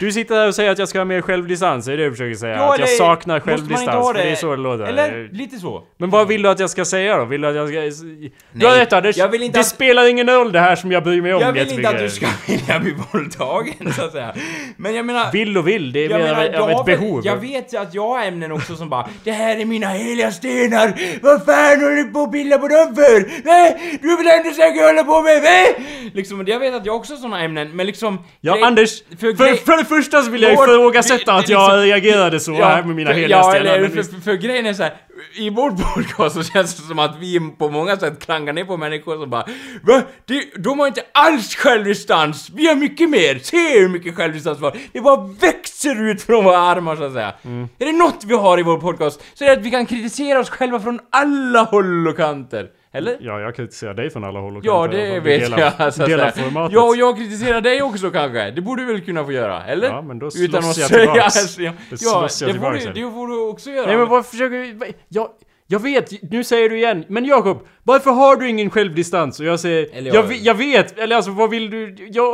[0.00, 2.34] Du sitter här och säger att jag ska ha mer självdistans, är det du försöker
[2.34, 2.56] säga?
[2.56, 4.84] Ja, att jag saknar självdistans, för det är så det låter.
[4.84, 5.28] Eller?
[5.32, 5.82] Lite så.
[5.96, 7.24] Men vad vill du att jag ska säga då?
[7.24, 7.80] Vill du att jag ska...
[7.80, 9.16] Du Nej, har rätt Anders!
[9.16, 11.40] jag vill inte det att- spelar ingen roll det här som jag bryr mig om
[11.40, 14.34] Jag vill inte att du ska vilja bli våldtagen, så att säga.
[14.76, 15.32] Men jag menar...
[15.32, 17.20] Vill och vill, det är mer av ett behov.
[17.24, 20.32] jag vet ju att jag har ämnen också som bara Det här är mina heliga
[20.32, 20.94] stenar!
[21.22, 23.44] Vad fan håller du på att pilla på dem för?
[23.44, 23.98] Nej!
[24.02, 25.76] Du vill ändå säkert hålla på med mig!
[26.14, 28.18] Liksom, jag vet att jag också har såna ämnen, men liksom...
[28.40, 29.02] Ja, grej- Anders!
[29.20, 32.82] För, grej- för, det första så vill jag ifrågasätta att jag liksom- reagerade så här
[32.82, 33.74] med mina för- heliga ja, stenar.
[33.74, 34.92] eller, för, för, för grejen är så här.
[35.34, 38.76] i vår podcast så känns det som att vi på många sätt klankar ner på
[38.76, 39.44] människor som bara
[39.82, 40.02] Va?
[40.26, 42.50] Det, de har inte alls självdistans!
[42.54, 43.38] Vi har mycket mer!
[43.42, 44.76] Se hur mycket självdistans vi har!
[44.92, 47.32] Det bara växer ut från våra armar så att säga.
[47.44, 47.68] Mm.
[47.78, 50.07] Är det något vi har i vår podcast så är det att vi kan kritisera
[50.40, 52.70] oss själva från alla håll och kanter.
[52.92, 53.16] Eller?
[53.20, 55.20] Ja, jag kritiserar dig från alla håll och Ja, kanter alla det.
[55.20, 55.94] Vi vet delar- jag.
[55.94, 56.74] Så att Delar formatet.
[56.74, 58.50] Ja, och jag kritiserar dig också kanske.
[58.50, 59.88] Det borde du väl kunna få göra, eller?
[59.88, 61.12] Ja, men då Utan slåss att jag säga...
[61.12, 61.58] tillbaks.
[61.58, 62.92] ja, Då ja, slåss jag det här.
[62.94, 63.86] det får du också göra.
[63.86, 64.92] Nej men vad försöker du...
[65.08, 65.28] Jag,
[65.66, 67.04] jag vet, nu säger du igen.
[67.08, 69.40] Men Jakob, varför har du ingen självdistans?
[69.40, 69.88] Och jag säger...
[69.92, 72.08] Eller jag, jag- vi- jag vet, eller alltså vad vill du...
[72.10, 72.32] Jag,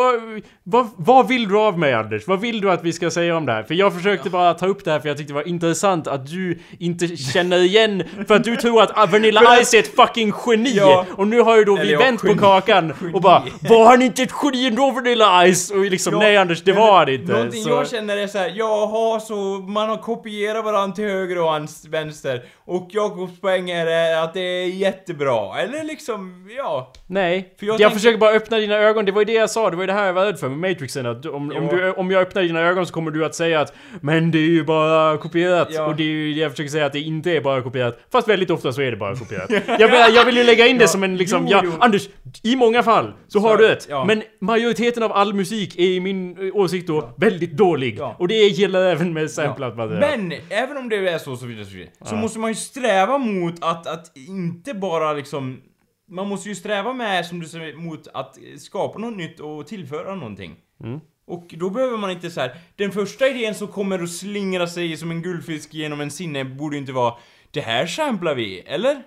[0.62, 2.26] vad, vad vill du av mig Anders?
[2.26, 3.62] Vad vill du att vi ska säga om det här?
[3.62, 6.26] För jag försökte bara ta upp det här för jag tyckte det var intressant att
[6.26, 8.02] du inte känner igen...
[8.28, 10.70] För att du tror att ah, Vanilla Ice är ett fucking geni!
[10.76, 11.06] Ja.
[11.16, 12.34] Och nu har ju då vi Eller ja, vänt geni.
[12.34, 15.70] på kakan och bara Var han inte ett geni ändå Vanilla Ice?
[15.70, 17.32] Och liksom Ja, nej Anders, det men var det inte.
[17.32, 19.34] Någonting Så- jag känner är såhär, jaha så
[19.68, 24.66] man har kopierat varandra till höger och vänster och Jakobs poäng är att det är
[24.66, 26.92] jättebra, eller liksom, ja.
[27.06, 29.50] Nej, För jag, jag tänkte- försöker bara öppna dina ögon, det var ju det jag
[29.50, 31.52] sa, det var ju det här jag var rädd för med Matrixen att om, om,
[31.52, 31.76] Ja.
[31.76, 34.42] du, om jag öppnar dina ögon så kommer du att säga att Men det är
[34.50, 35.86] ju bara kopierat, Ja.
[35.86, 38.28] och det är ju det jag försöker säga att det inte är bara kopierat Fast
[38.28, 40.88] väldigt ofta så är det bara kopierat Jag vill, jag vill ju lägga in det
[40.88, 41.72] som en liksom, jo, ja, jo.
[41.80, 42.08] Anders,
[42.42, 44.04] i många fall så, Så, har du rätt ja.
[44.04, 48.16] Men majoriteten av all musik är i min eh, åsikt då väldigt dålig Ja.
[48.18, 51.64] Och det gäller även med samplat material Men, även om det är så, så vidare,
[51.64, 55.62] så, vidare, så måste man ju sträva mot att, att inte bara liksom...
[56.06, 60.14] Man måste ju sträva med, som du säger, mot att skapa något nytt och tillföra
[60.14, 60.56] någonting.
[60.80, 61.00] Mm.
[61.26, 62.56] Och då behöver man inte så här.
[62.76, 66.76] den första idén som kommer att slingra sig som en guldfisk genom en sinne borde
[66.76, 67.14] ju inte vara
[67.50, 69.02] Det här samplar vi, eller?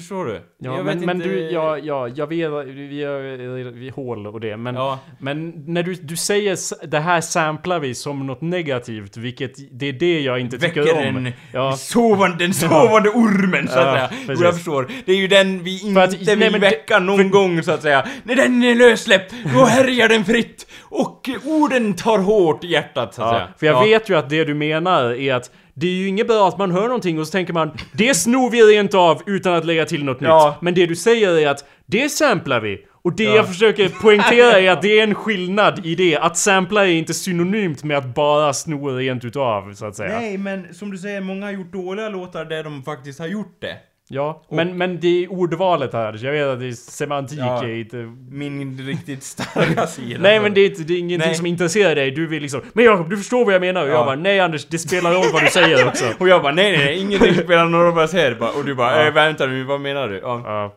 [0.00, 0.32] Förstår du?
[0.32, 2.36] Ja, Jag men, vet men inte- du, ja, ja, jag vet,
[2.66, 4.98] vi har vi hål och det, men, Ja.
[5.18, 9.92] men när du, du säger det här samplar vi som något negativt, vilket det är
[9.92, 11.16] det jag inte tycker Väcker om.
[11.16, 11.76] en Ja.
[11.76, 14.08] sovande, den sovande ormen så att säga.
[14.08, 14.40] precis.
[14.40, 14.88] Och jag förstår.
[15.04, 17.82] Det är ju den vi inte För att- vill nej, väcka någon gång så att
[17.82, 18.06] säga.
[18.24, 20.66] När den är lössläppt, då härjar den fritt.
[20.82, 23.48] Och orden tar hårt i hjärtat så att säga.
[23.58, 23.80] för jag Ja.
[23.84, 26.70] vet ju att det du menar är att det är ju inget bra att man
[26.70, 30.04] hör någonting och så tänker man Det snor vi rent av utan att lägga till
[30.04, 30.50] något Ja.
[30.50, 30.62] nytt.
[30.62, 32.78] Men det du säger är att det samplar vi.
[33.04, 33.36] Och det Ja.
[33.36, 36.16] jag försöker poängtera är att det är en skillnad i det.
[36.16, 40.18] Att sampla är inte synonymt med att bara sno rent utav, så att säga.
[40.20, 43.56] Nej, men som du säger, många har gjort dåliga låtar där de faktiskt har gjort
[43.60, 43.76] det.
[44.08, 46.18] Ja, men, men det är ordvalet här.
[46.24, 47.62] Jag vet att det är semantik Ja.
[47.64, 47.96] är inte...
[48.30, 50.18] Min riktigt starka sida.
[50.22, 51.34] Nej men det är, det är ingenting Nej.
[51.34, 52.10] som intresserar dig.
[52.10, 52.60] Du vill liksom...
[52.72, 53.82] Men Jakob, du förstår vad jag menar.
[53.82, 53.92] Och Ja.
[53.92, 56.04] jag bara, nej Anders, det spelar roll vad du säger också.
[56.18, 58.58] Och jag bara nej nej, ingenting spelar någon roll vad jag säger.
[58.58, 59.06] Och du bara Ja.
[59.08, 60.18] äh, vänta nu, vad menar du?
[60.18, 60.74] Ja.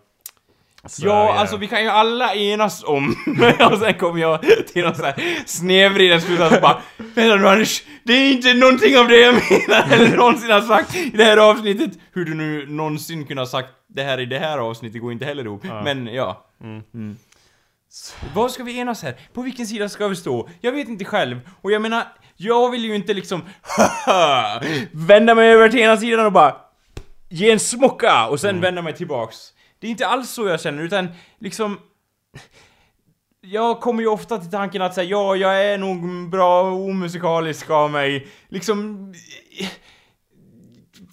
[0.89, 1.01] Ja.
[1.01, 3.15] Så, Ja, alltså vi kan ju alla enas om...
[3.71, 4.41] och sen kommer jag
[4.73, 8.97] till någon sån här snedvriden slutsats och bara Vänta nu Anders, det är inte någonting
[8.97, 11.91] av det jag menar eller någonsin har sagt i det här avsnittet.
[12.13, 15.25] Hur du nu någonsin kunde ha sagt det här i det här avsnittet går inte
[15.25, 15.63] heller ihop.
[15.63, 16.45] Men ja.
[16.63, 17.17] Mm.
[18.33, 19.15] Vad ska vi enas här?
[19.33, 20.49] På vilken sida ska vi stå?
[20.61, 21.39] Jag vet inte själv.
[21.61, 22.03] Och jag menar,
[22.37, 23.41] jag vill ju inte liksom
[24.91, 26.55] vända mig över till ena sidan och bara
[27.29, 29.37] ge en smocka och sen vända mig tillbaks.
[29.79, 31.07] Det är inte alls så jag känner, utan
[31.39, 31.79] liksom...
[33.41, 37.91] Jag kommer ju ofta till tanken att säga ja, jag är nog bra omusikalisk av
[37.91, 38.27] mig.
[38.49, 39.13] Liksom...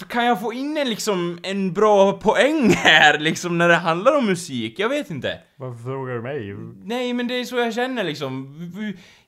[0.09, 4.27] Kan jag få in en liksom en bra poäng här liksom när det handlar om
[4.27, 4.79] musik?
[4.79, 5.41] Jag vet inte.
[5.57, 6.55] Varför frågar du mig?
[6.85, 8.55] Nej, men det är så jag känner liksom.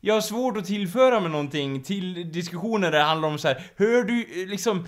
[0.01, 3.63] Jag har svårt att tillföra med någonting till diskussioner där det handlar om så här.
[3.77, 4.87] hör du liksom...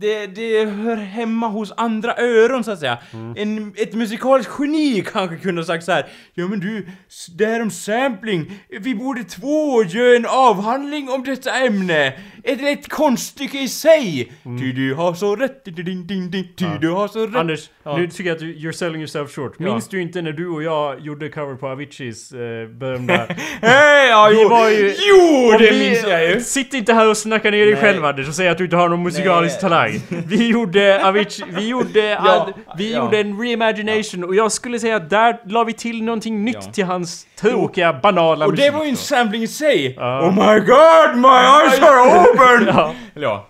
[0.00, 2.98] Det, det hör hemma hos andra öron så att säga.
[3.36, 6.06] En, ett musikaliskt geni kanske kunde ha sagt så här.
[6.34, 6.88] Ja men du,
[7.36, 8.60] det här om sampling.
[8.80, 12.12] Vi borde två göra en avhandling om detta ämne.
[12.46, 14.32] Ett, ett konststycke i sig.
[14.60, 17.36] Ty du har så rätt, ding, ding, ding, ty du har så rätt.
[17.36, 17.96] Anders, Ja.
[17.96, 19.54] nu tycker jag att du, you're selling yourself short.
[19.58, 19.64] Ja.
[19.64, 22.38] Minns du inte när du och jag gjorde cover på Aviciis eh,
[22.68, 23.26] berömda...
[23.62, 26.40] Hej, ja, Vi jo, var ju- jo Och det vi- minns jag ju.
[26.40, 27.80] Sitt inte här och snacka ner dig Nej.
[27.82, 29.60] själv Anders och säg att du inte har någon musikalisk Nej.
[29.70, 30.00] talang.
[30.26, 32.98] Vi gjorde Avicii, vi gjorde, Ja, vi ja.
[33.04, 36.72] gjorde en reimagination och jag skulle säga att där la vi till någonting nytt Ja.
[36.72, 39.00] till hans tråkiga, banala Och det musik var ju en då.
[39.00, 39.94] sampling i sig!
[39.96, 40.20] Ja.
[40.28, 42.33] Oh my god, my eyes are open!
[42.66, 42.94] Ja.
[43.14, 43.46] Eller ja.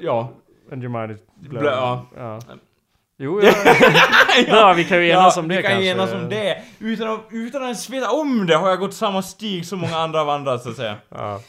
[0.00, 0.32] Ja.
[0.72, 1.64] And your mind is blown.
[1.64, 2.06] Blö- ja.
[2.16, 2.40] ja.
[3.22, 3.52] Jo, ja.
[4.46, 5.88] ja, vi kan ju enas om det vi kan kanske.
[5.90, 6.62] enas om det.
[6.78, 9.96] Utan att, utan att ens veta om det har jag gått samma stig som många
[9.96, 10.96] andra vandrar så att säga.
[11.08, 11.40] Ja.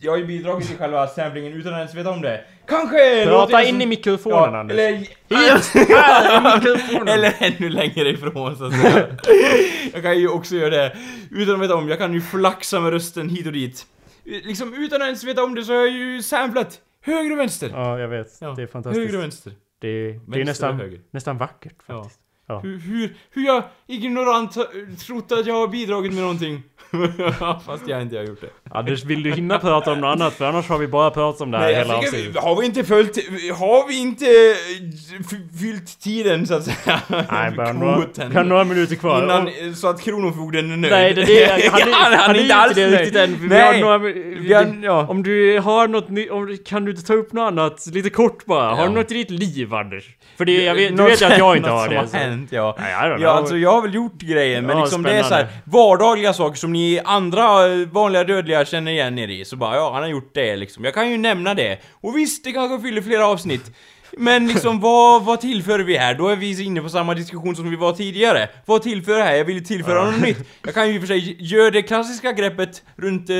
[0.00, 2.40] Jag har ju bidragit till själva samplingen utan att ens veta om det.
[2.68, 4.78] Kanske Prata in som- i mikrofonen Anders.
[4.78, 4.98] Eller,
[6.54, 7.08] mikrofonen.
[7.08, 9.06] eller ännu längre ifrån så att säga.
[9.92, 10.96] Jag kan ju också göra det
[11.30, 11.88] utan att veta om.
[11.88, 13.86] Jag kan ju flaxa med rösten hit och dit.
[14.24, 17.70] Liksom utan att ens veta om det så har jag ju samplat höger och vänster.
[17.70, 18.38] Ja, jag vet.
[18.40, 19.00] Ja, Det är fantastiskt.
[19.06, 19.52] Höger och vänster.
[19.78, 20.12] Det, det är
[20.44, 22.20] Vänster och nästan, nästan vackert faktiskt.
[22.20, 22.24] Ja.
[22.62, 26.62] Hur, hur, hur jag ignorant har trott att jag har bidragit med någonting.
[27.66, 28.50] Fast jag inte har gjort det.
[28.78, 30.34] Anders, vill du hinna prata om något annat?
[30.34, 32.42] För annars har vi bara pratat om det här Nej, hela tycker, avsnittet.
[32.42, 33.16] har vi inte följt,
[33.58, 37.00] har vi inte eh, fyllt tiden så att säga?
[37.30, 37.94] Nej, bara några,
[38.34, 39.22] har några minuter kvar.
[39.22, 40.92] Innan, Och- så att Kronofogden är nöjd.
[40.92, 43.36] Nej, det är det, han, är, Ja, han, är inte alls det riktigt än.
[43.40, 43.80] Vi Nej.
[43.80, 45.06] har några, har- ja.
[45.08, 48.70] Om du har något om, kan du inte ta upp något annat lite kort bara?
[48.74, 48.88] Har Ja.
[48.88, 50.04] du något i ditt liv Anders?
[50.36, 52.33] För det, jag vet, du vet att jag inte har det.
[52.34, 52.76] Har så- hänt, ja.
[52.78, 55.22] Nej, I don't Ja, alltså jag har väl gjort grejer, men Ja, liksom det är
[55.22, 55.60] så här spännande.
[55.64, 59.44] vardagliga saker som ni andra eh, vanliga dödliga känner igen er i.
[59.44, 60.84] Så bara, ja, han har gjort det liksom.
[60.84, 61.78] Jag kan ju nämna det.
[62.00, 63.72] Och visst, det kanske fyller flera avsnitt.
[64.18, 66.14] Men liksom, vad, vad tillför vi här?
[66.14, 68.48] Då är vi inne på samma diskussion som vi var tidigare.
[68.66, 69.34] Vad tillför det här?
[69.34, 70.38] Jag vill tillföra något nytt.
[70.64, 73.36] Jag kan ju i och för sig göra det klassiska greppet runt eh,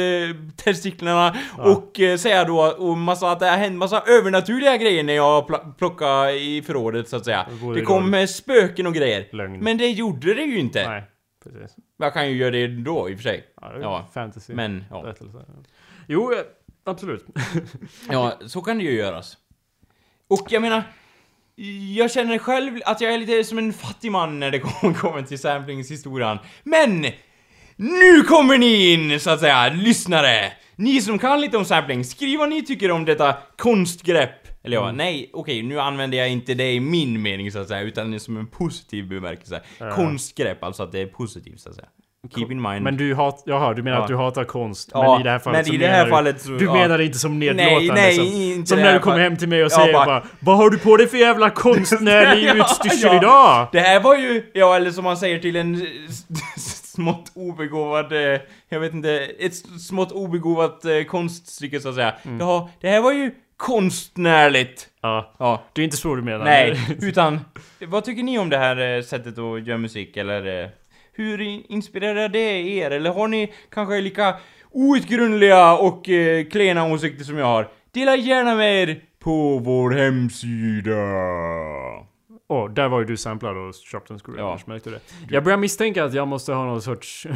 [0.57, 5.14] testiklarna och eh, säga då och massa, att det har hänt massa övernaturliga grejer när
[5.14, 7.47] jag pl- plockade i förrådet så att säga.
[7.75, 9.29] Det då- kom eh, spöken och grejer.
[9.33, 9.61] Lögn.
[9.61, 10.89] Men det gjorde det ju inte.
[10.89, 11.05] Nej,
[11.45, 11.77] precis.
[11.99, 13.45] Jag kan ju göra det då i och för sig.
[13.61, 14.55] Ja, det är Ja, fantasy.
[14.55, 15.14] Men, ja.
[16.09, 16.39] Jo, eh,
[16.85, 17.27] absolut.
[18.11, 19.37] Ja, så kan det ju göras.
[20.35, 20.82] Och jag menar,
[21.97, 24.59] jag känner själv att jag är lite som en fattig man när det
[25.01, 26.39] kommer till samplingshistorien.
[26.62, 27.07] Men!
[27.76, 30.53] Nu kommer ni in, så att säga, lyssnare!
[30.76, 34.64] Ni som kan lite om sampling, skriv vad ni tycker om detta konstgrepp.
[34.64, 37.80] Eller ja, nej, okej, nu använder jag inte det i min mening så att säga,
[37.80, 39.62] utan som en positiv bemärkelse.
[39.95, 41.89] Konstgrepp, alltså att det är positivt så att säga.
[42.35, 42.83] Keep in mind.
[42.83, 44.03] Men du hat, jaha, du menar Ja.
[44.03, 44.91] att du hatar konst.
[44.95, 46.72] Ja, men i det här fallet men i det här du, fallet så- Du ja.
[46.75, 49.49] menar det inte som nedlåtande nej, som, inte som det när du kommer hem till
[49.49, 53.68] mig och säger bara- bara, Vad har du på dig för jävla konstnärlig utstyrsel idag?
[53.72, 55.87] Det här var ju, ja eller som man säger till en
[56.95, 62.14] smått obegåvad, eh, jag vet inte, ett smått obegåvat eh, konststycke så att säga.
[62.22, 62.41] Mm.
[62.41, 64.89] Ja, det här var ju konstnärligt.
[65.03, 65.35] Ja.
[65.39, 65.62] Ja.
[65.72, 66.45] Det är inte så du menar.
[66.45, 67.41] Nej, utan,
[67.87, 70.70] vad tycker ni om det här eh, sättet att göra musik eller?
[71.19, 71.41] Eh, Hur
[71.73, 72.91] inspirerar det er?
[72.91, 74.35] Eller har ni kanske lika
[74.73, 77.69] outgrundliga och eh, klena åsikter som jag har?
[77.93, 80.95] Dela gärna med er på vår hemsida.
[82.49, 84.59] Åh, där var ju du samplad och Chopped and Screwed, Ja.
[84.67, 85.35] Märkte du det?
[85.35, 87.27] Jag börjar misstänka att jag måste ha någon sorts...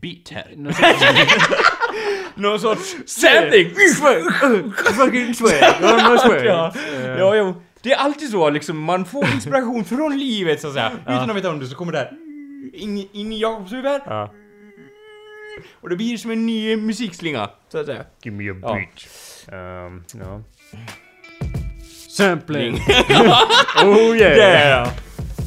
[0.00, 0.52] Beat här.
[0.56, 1.02] någon sorts
[2.34, 3.70] Någon sorts sampling!
[4.96, 5.34] fucking!
[5.80, 6.44] Ja, någon swag.
[6.44, 6.72] ja.
[6.94, 7.54] Eh, ja, jo.
[7.82, 10.92] Det är alltid så liksom, man får inspiration från livet så att säga.
[11.02, 12.10] Utan att veta om det så kommer det här
[12.72, 14.00] in, in i Jakobs huvud.
[14.06, 14.32] Ja.
[15.80, 18.04] Och det blir som en ny musikslinga, så att säga.
[18.22, 18.74] Give me a Ja.
[18.74, 19.06] beat.
[19.52, 20.42] Ehm, ja.
[22.16, 22.74] Sampling.
[23.84, 24.36] oh yeah.
[24.36, 24.88] Yeah.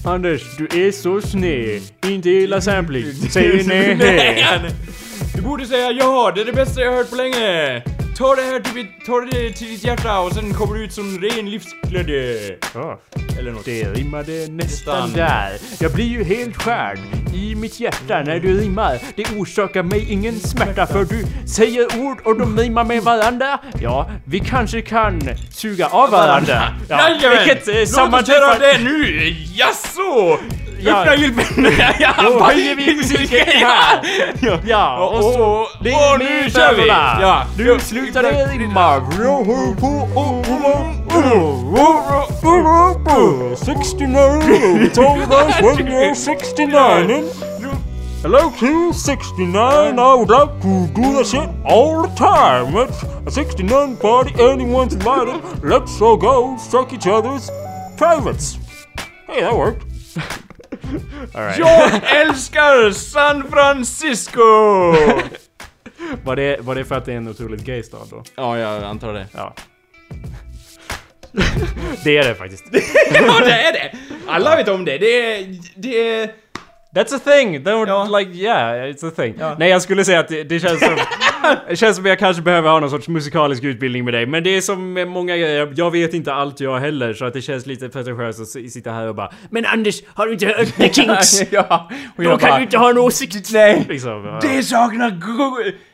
[0.05, 1.81] Anders, du är så sned.
[2.05, 3.13] Inte gillar sampling.
[3.13, 3.95] Säg nej.
[3.95, 4.45] Nej!
[5.35, 7.83] Du borde säga ja, det är det bästa jag har hört på länge!
[8.17, 10.93] Ta det här till, ditt- ta det till ditt hjärta och sen kommer du ut
[10.93, 12.55] som ren livsglädje!
[12.73, 12.99] Ja,
[13.39, 13.65] Eller något.
[13.65, 15.13] det rimmade nästan Nästan.
[15.13, 15.51] där.
[15.79, 16.99] Jag blir ju helt skärd
[17.33, 18.99] i mitt hjärta när du rimmar.
[19.15, 23.59] Det orsakar mig ingen smärta för du säger ord och de rimmar med varandra.
[23.81, 26.61] Ja, vi kanske kan suga av varandra.
[26.89, 27.37] Ja, Jajamän!
[27.45, 28.73] vilket eh, Låt oss sammanträffande...
[28.73, 29.35] det nu!
[29.55, 30.39] Jaså!
[30.79, 31.05] Ja.
[31.99, 34.01] Ja, Då bara- höjer vi musiken här.
[34.41, 34.57] ja.
[34.65, 35.41] Ja, och så...
[35.61, 36.87] Och nu kör vi!
[36.87, 39.01] Ja, Nu slutar det rimma.
[43.55, 47.29] 69, we told us when you're 69 and
[48.21, 52.75] Hello to 69, I would like to do that shit all the time.
[52.75, 55.41] It's a 69 party, anyone's invited.
[55.63, 57.51] Let's all go suck each other's
[57.97, 58.57] privates.
[59.27, 59.83] Hey, that worked.
[61.33, 61.57] Alright.
[61.59, 64.41] Jag älskar San Francisco!
[66.23, 68.23] Var det, var det för att det är en otroligt gay stad då?
[68.35, 69.25] ja, jag antar det.
[69.31, 69.53] Ja.
[72.03, 72.63] det är det faktiskt.
[73.13, 73.91] ja, det är det!
[74.27, 74.97] Alla vet om det.
[74.97, 75.47] Det är...
[75.75, 76.31] Det är...
[76.95, 77.59] That's a thing!
[77.63, 78.19] Don't Ja.
[78.19, 79.35] like, yeah, it's a thing.
[79.57, 80.97] Nej, jag skulle säga att det, det känns som...
[81.69, 84.25] det känns som jag kanske behöver ha någon sorts musikalisk utbildning med dig.
[84.25, 87.13] Men det är som med många grejer, jag vet inte allt jag heller.
[87.13, 90.33] Så att det känns lite pretentiöst att sitta här och bara Men Anders, har du
[90.33, 91.41] inte hört The Kinks?
[91.51, 93.53] ja, och Då kan bara, du inte ha en åsikt!
[93.53, 93.85] Nej!
[93.89, 94.39] Liksom, ja.
[94.41, 95.19] Det saknar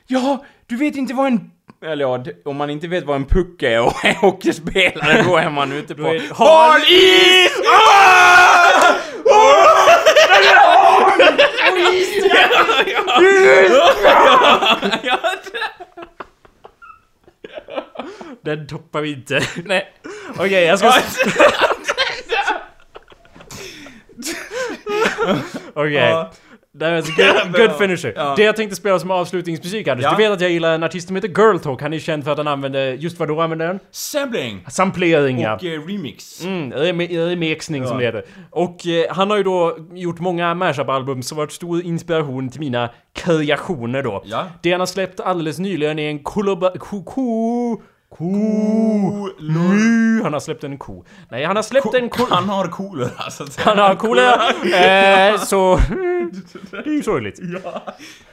[0.07, 1.51] Ja, du vet inte vad en...
[1.85, 5.49] Eller ja, om man inte vet vad en puck är och är hockeyspelare, då är
[5.49, 6.03] man ute på...
[6.33, 7.51] Hal is!
[7.67, 9.10] Ah!
[18.41, 19.41] Den toppar vi inte.
[19.65, 19.93] Nej.
[20.37, 20.87] Okej, jag ska...
[25.73, 25.93] Okej.
[25.93, 26.31] Ja.
[26.73, 28.13] Det är alltså good, good finisher.
[28.15, 28.33] Ja.
[28.37, 30.11] Det jag tänkte spela som avslutningsmusik Anders, Ja.
[30.11, 31.81] du vet att jag gillar en artist som heter Girl Talk.
[31.81, 33.79] Han är känd för att han använder, just vad då använder den?
[33.91, 34.65] Sampling!
[34.69, 35.55] Samplering ja.
[35.55, 36.43] Och eh, remix.
[36.43, 38.11] Mm, rem- remixning som Ja.
[38.11, 38.31] det heter.
[38.49, 42.89] Och eh, han har ju då gjort många mashup-album som varit stor inspiration till mina
[43.15, 44.23] kreationer då.
[44.25, 44.47] Ja.
[44.61, 46.71] Det han har släppt alldeles nyligen är en kollaba...
[46.79, 47.81] Ko...
[48.17, 48.31] ko
[49.11, 49.29] Ko...
[49.39, 50.21] Nu.
[50.23, 51.03] Han har släppt en ko.
[51.29, 52.25] Nej, han har släppt en ko...
[52.29, 53.65] Han har kolera så att säga.
[53.65, 55.33] Han har kolera.
[55.33, 55.79] Eh, så...
[56.71, 57.39] Det är ju sorgligt.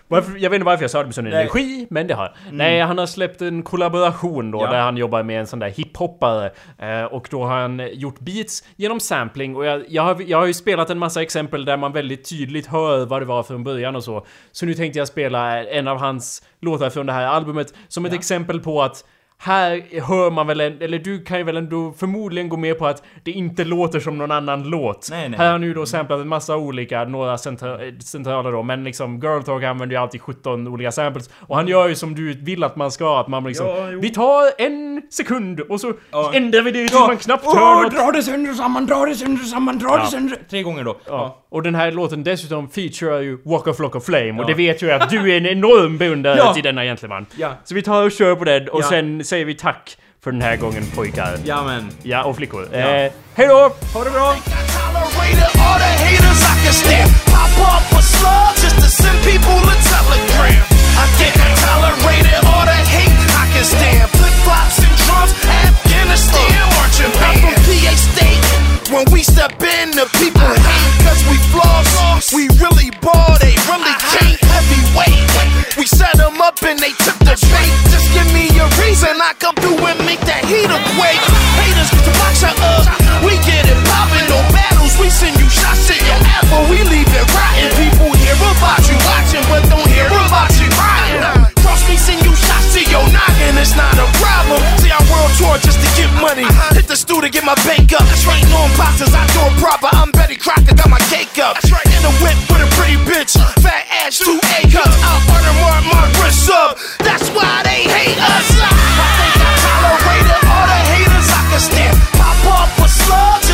[0.09, 1.33] Varför, jag vet inte varför jag sa det med sån Nej.
[1.33, 1.43] Mm.
[1.43, 2.55] energi, men det har jag.
[2.55, 4.70] Nej, han har släppt en kollaboration då, Ja.
[4.70, 6.51] där han jobbar med en sån där hiphoppare.
[6.79, 9.57] Eh, och då har han gjort beats genom sampling.
[9.57, 12.66] Och jag, jag, har, jag har ju spelat en massa exempel där man väldigt tydligt
[12.66, 14.26] hör vad det var från början och så.
[14.53, 18.12] Så nu tänkte jag spela en av hans låtar från det här albumet som ett
[18.12, 19.05] exempel på att
[19.41, 22.86] här hör man väl, en, eller du kan ju väl ändå förmodligen gå med på
[22.86, 25.09] att det inte låter som någon annan låt.
[25.11, 25.39] Nej, nej.
[25.39, 29.43] Här har ju då samplat en massa olika, några centra- centrala då, men liksom Girl
[29.43, 31.30] Talk använder ju alltid 17 olika samples.
[31.36, 33.66] Och han gör ju som du vill att man ska, att man liksom...
[33.66, 36.30] Ja, vi tar en sekund och så Ja.
[36.34, 37.07] ändrar vi det till Ja.
[37.07, 37.93] man knappt hör Åh, något.
[37.95, 39.99] dra det sönder samman, dra det sönder samman, dra Ja.
[39.99, 40.36] det sönder...
[40.51, 40.97] Tre gånger då.
[41.07, 41.45] Ja.
[41.51, 44.46] Och den här låten dessutom featurear ju Walk of Lock of Flame och Ja.
[44.46, 46.55] det vet ju att du är en enorm beundrare Ja.
[46.55, 47.26] till denna gentleman.
[47.36, 47.53] Ja.
[47.64, 48.88] Så vi tar och kör på den och Ja.
[48.88, 51.38] sen säger vi tack för den här gången pojkar.
[51.44, 51.90] Ja men.
[52.03, 52.68] Ja, och flickor.
[52.72, 53.12] Eh, hej
[53.49, 53.72] då!
[53.94, 54.34] Ha det bra!
[65.38, 66.40] Afghanistan
[66.76, 67.38] marching band.
[67.38, 68.47] I'm from PA State.
[68.89, 72.32] When we step in, the people hate cause we floss.
[72.32, 74.41] We really ball, they really can't.
[74.41, 75.76] Heavyweight.
[75.76, 77.72] We set them up and they took the bait.
[77.93, 81.20] Just give me a reason I come through and make that heat awake.
[81.61, 82.89] Haters box your up.
[83.20, 84.97] We get it poppin', no battles.
[84.97, 86.64] We send you shots to your apple.
[86.72, 87.68] We leave it rotten.
[87.76, 90.68] People hear about you watching, but don't hear about you
[93.59, 94.63] It's not a problem.
[94.79, 96.47] See, I world tour just to get money.
[96.79, 98.07] Hit the stew to get my bank up.
[98.07, 99.11] That's right, no imposters.
[99.11, 99.91] I do it proper.
[99.99, 101.59] I'm Betty Crocker, got my cake up.
[101.67, 103.35] In the whip with a pretty bitch.
[103.59, 104.95] Fat ass, two A cups.
[105.03, 106.79] On the mark, my wrist up.
[107.03, 108.47] That's why they hate us.
[108.63, 111.97] I think I tolerated all the haters I can stand.
[112.15, 113.47] Pop off a slug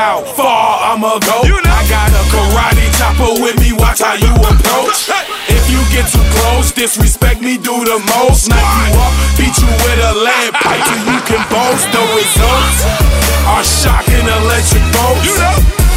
[0.00, 1.44] how far I'ma go.
[1.44, 5.12] I got a karate chopper with me, watch how you approach.
[5.52, 8.48] If you get too close, disrespect me, do the most.
[8.48, 11.84] Knock you up, beat you with a lead pipe till you can boast.
[11.92, 12.80] The results
[13.44, 15.36] are shocking electric bolts.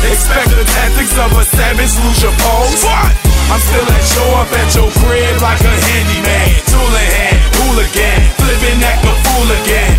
[0.03, 2.83] Expect the tactics of a savage, lose your pose.
[2.83, 6.59] I'm still at show up at your crib like a handyman.
[6.67, 9.92] Tool in hand, hooligan, flipping act a fool again.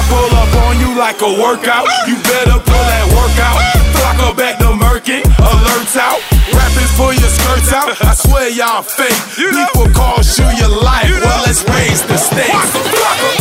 [0.00, 1.84] I pull up on you like a workout.
[2.08, 3.60] You better pull that workout.
[3.92, 6.24] Flock her back to murking, alerts out.
[6.56, 7.92] Rappers pull your skirts out.
[8.00, 9.12] I swear y'all fake.
[9.36, 11.04] People cost you your life.
[11.04, 12.48] Well, let's raise the stakes.
[12.48, 13.39] I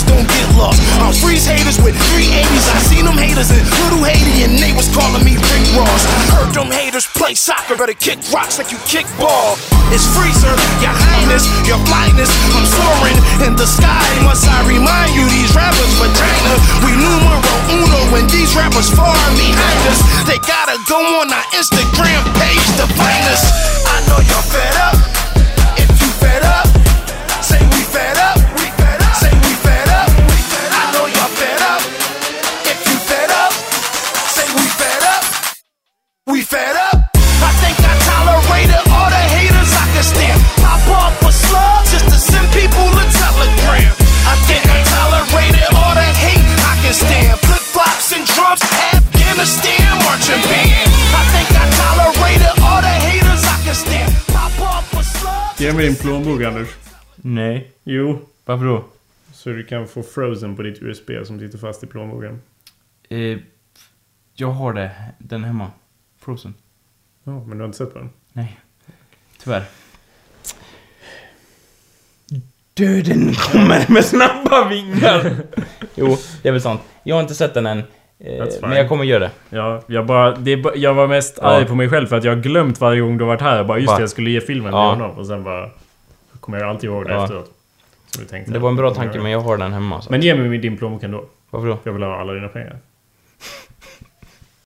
[0.00, 2.66] haters don't get lost, I'll freeze haters with 380s.
[2.72, 6.04] I seen them haters in Little Haiti and they was calling me Rick Ross.
[6.32, 9.56] Heard them haters play soccer, better kick rocks like you kick ball.
[9.92, 12.30] It's freezer, your highness, your blindness.
[12.54, 14.04] I'm soaring in the sky.
[14.24, 16.54] Must I remind you, these rappers vagina.
[16.86, 17.38] We numero
[17.74, 20.00] uno when these rappers far behind us.
[20.26, 23.42] They gotta go on our Instagram page to find us.
[23.86, 25.19] I know you're fed up.
[55.60, 56.68] Ge mig din plånbok Anders.
[57.16, 57.72] Nej.
[57.84, 58.18] Jo.
[58.44, 58.84] Varför då?
[59.32, 62.40] Så du kan få Frozen på ditt USB som sitter fast i plånboken.
[63.08, 63.38] Eh,
[64.34, 64.90] jag har det.
[65.18, 65.70] Den hemma.
[66.18, 66.54] Frozen.
[67.24, 68.10] Ja, men du har inte sett på den?
[68.32, 68.60] Nej.
[69.42, 69.64] Tyvärr.
[72.74, 75.36] Döden kommer med snabba vingar!
[75.94, 76.80] jo, det är väl sant.
[77.02, 77.82] Jag har inte sett den än.
[78.24, 79.30] Eh, men jag kommer göra det.
[79.50, 80.34] Ja, jag bara...
[80.34, 81.48] Det jag var mest Ja.
[81.48, 83.56] arg på mig själv för att jag har glömt varje gång du varit här.
[83.56, 84.92] Jag bara just det, jag skulle ge filmen Ja.
[84.94, 85.18] till honom.
[85.18, 85.70] Och sen bara...
[86.40, 87.22] kommer jag alltid ihåg det Ja.
[87.24, 87.50] efteråt.
[88.06, 90.02] Så vi tänkte, Det var en bra tanke men jag har den hemma.
[90.02, 90.10] Så.
[90.12, 91.24] Men ge mig din plånbok ändå.
[91.50, 91.78] Varför då?
[91.84, 92.76] Jag vill ha alla dina pengar.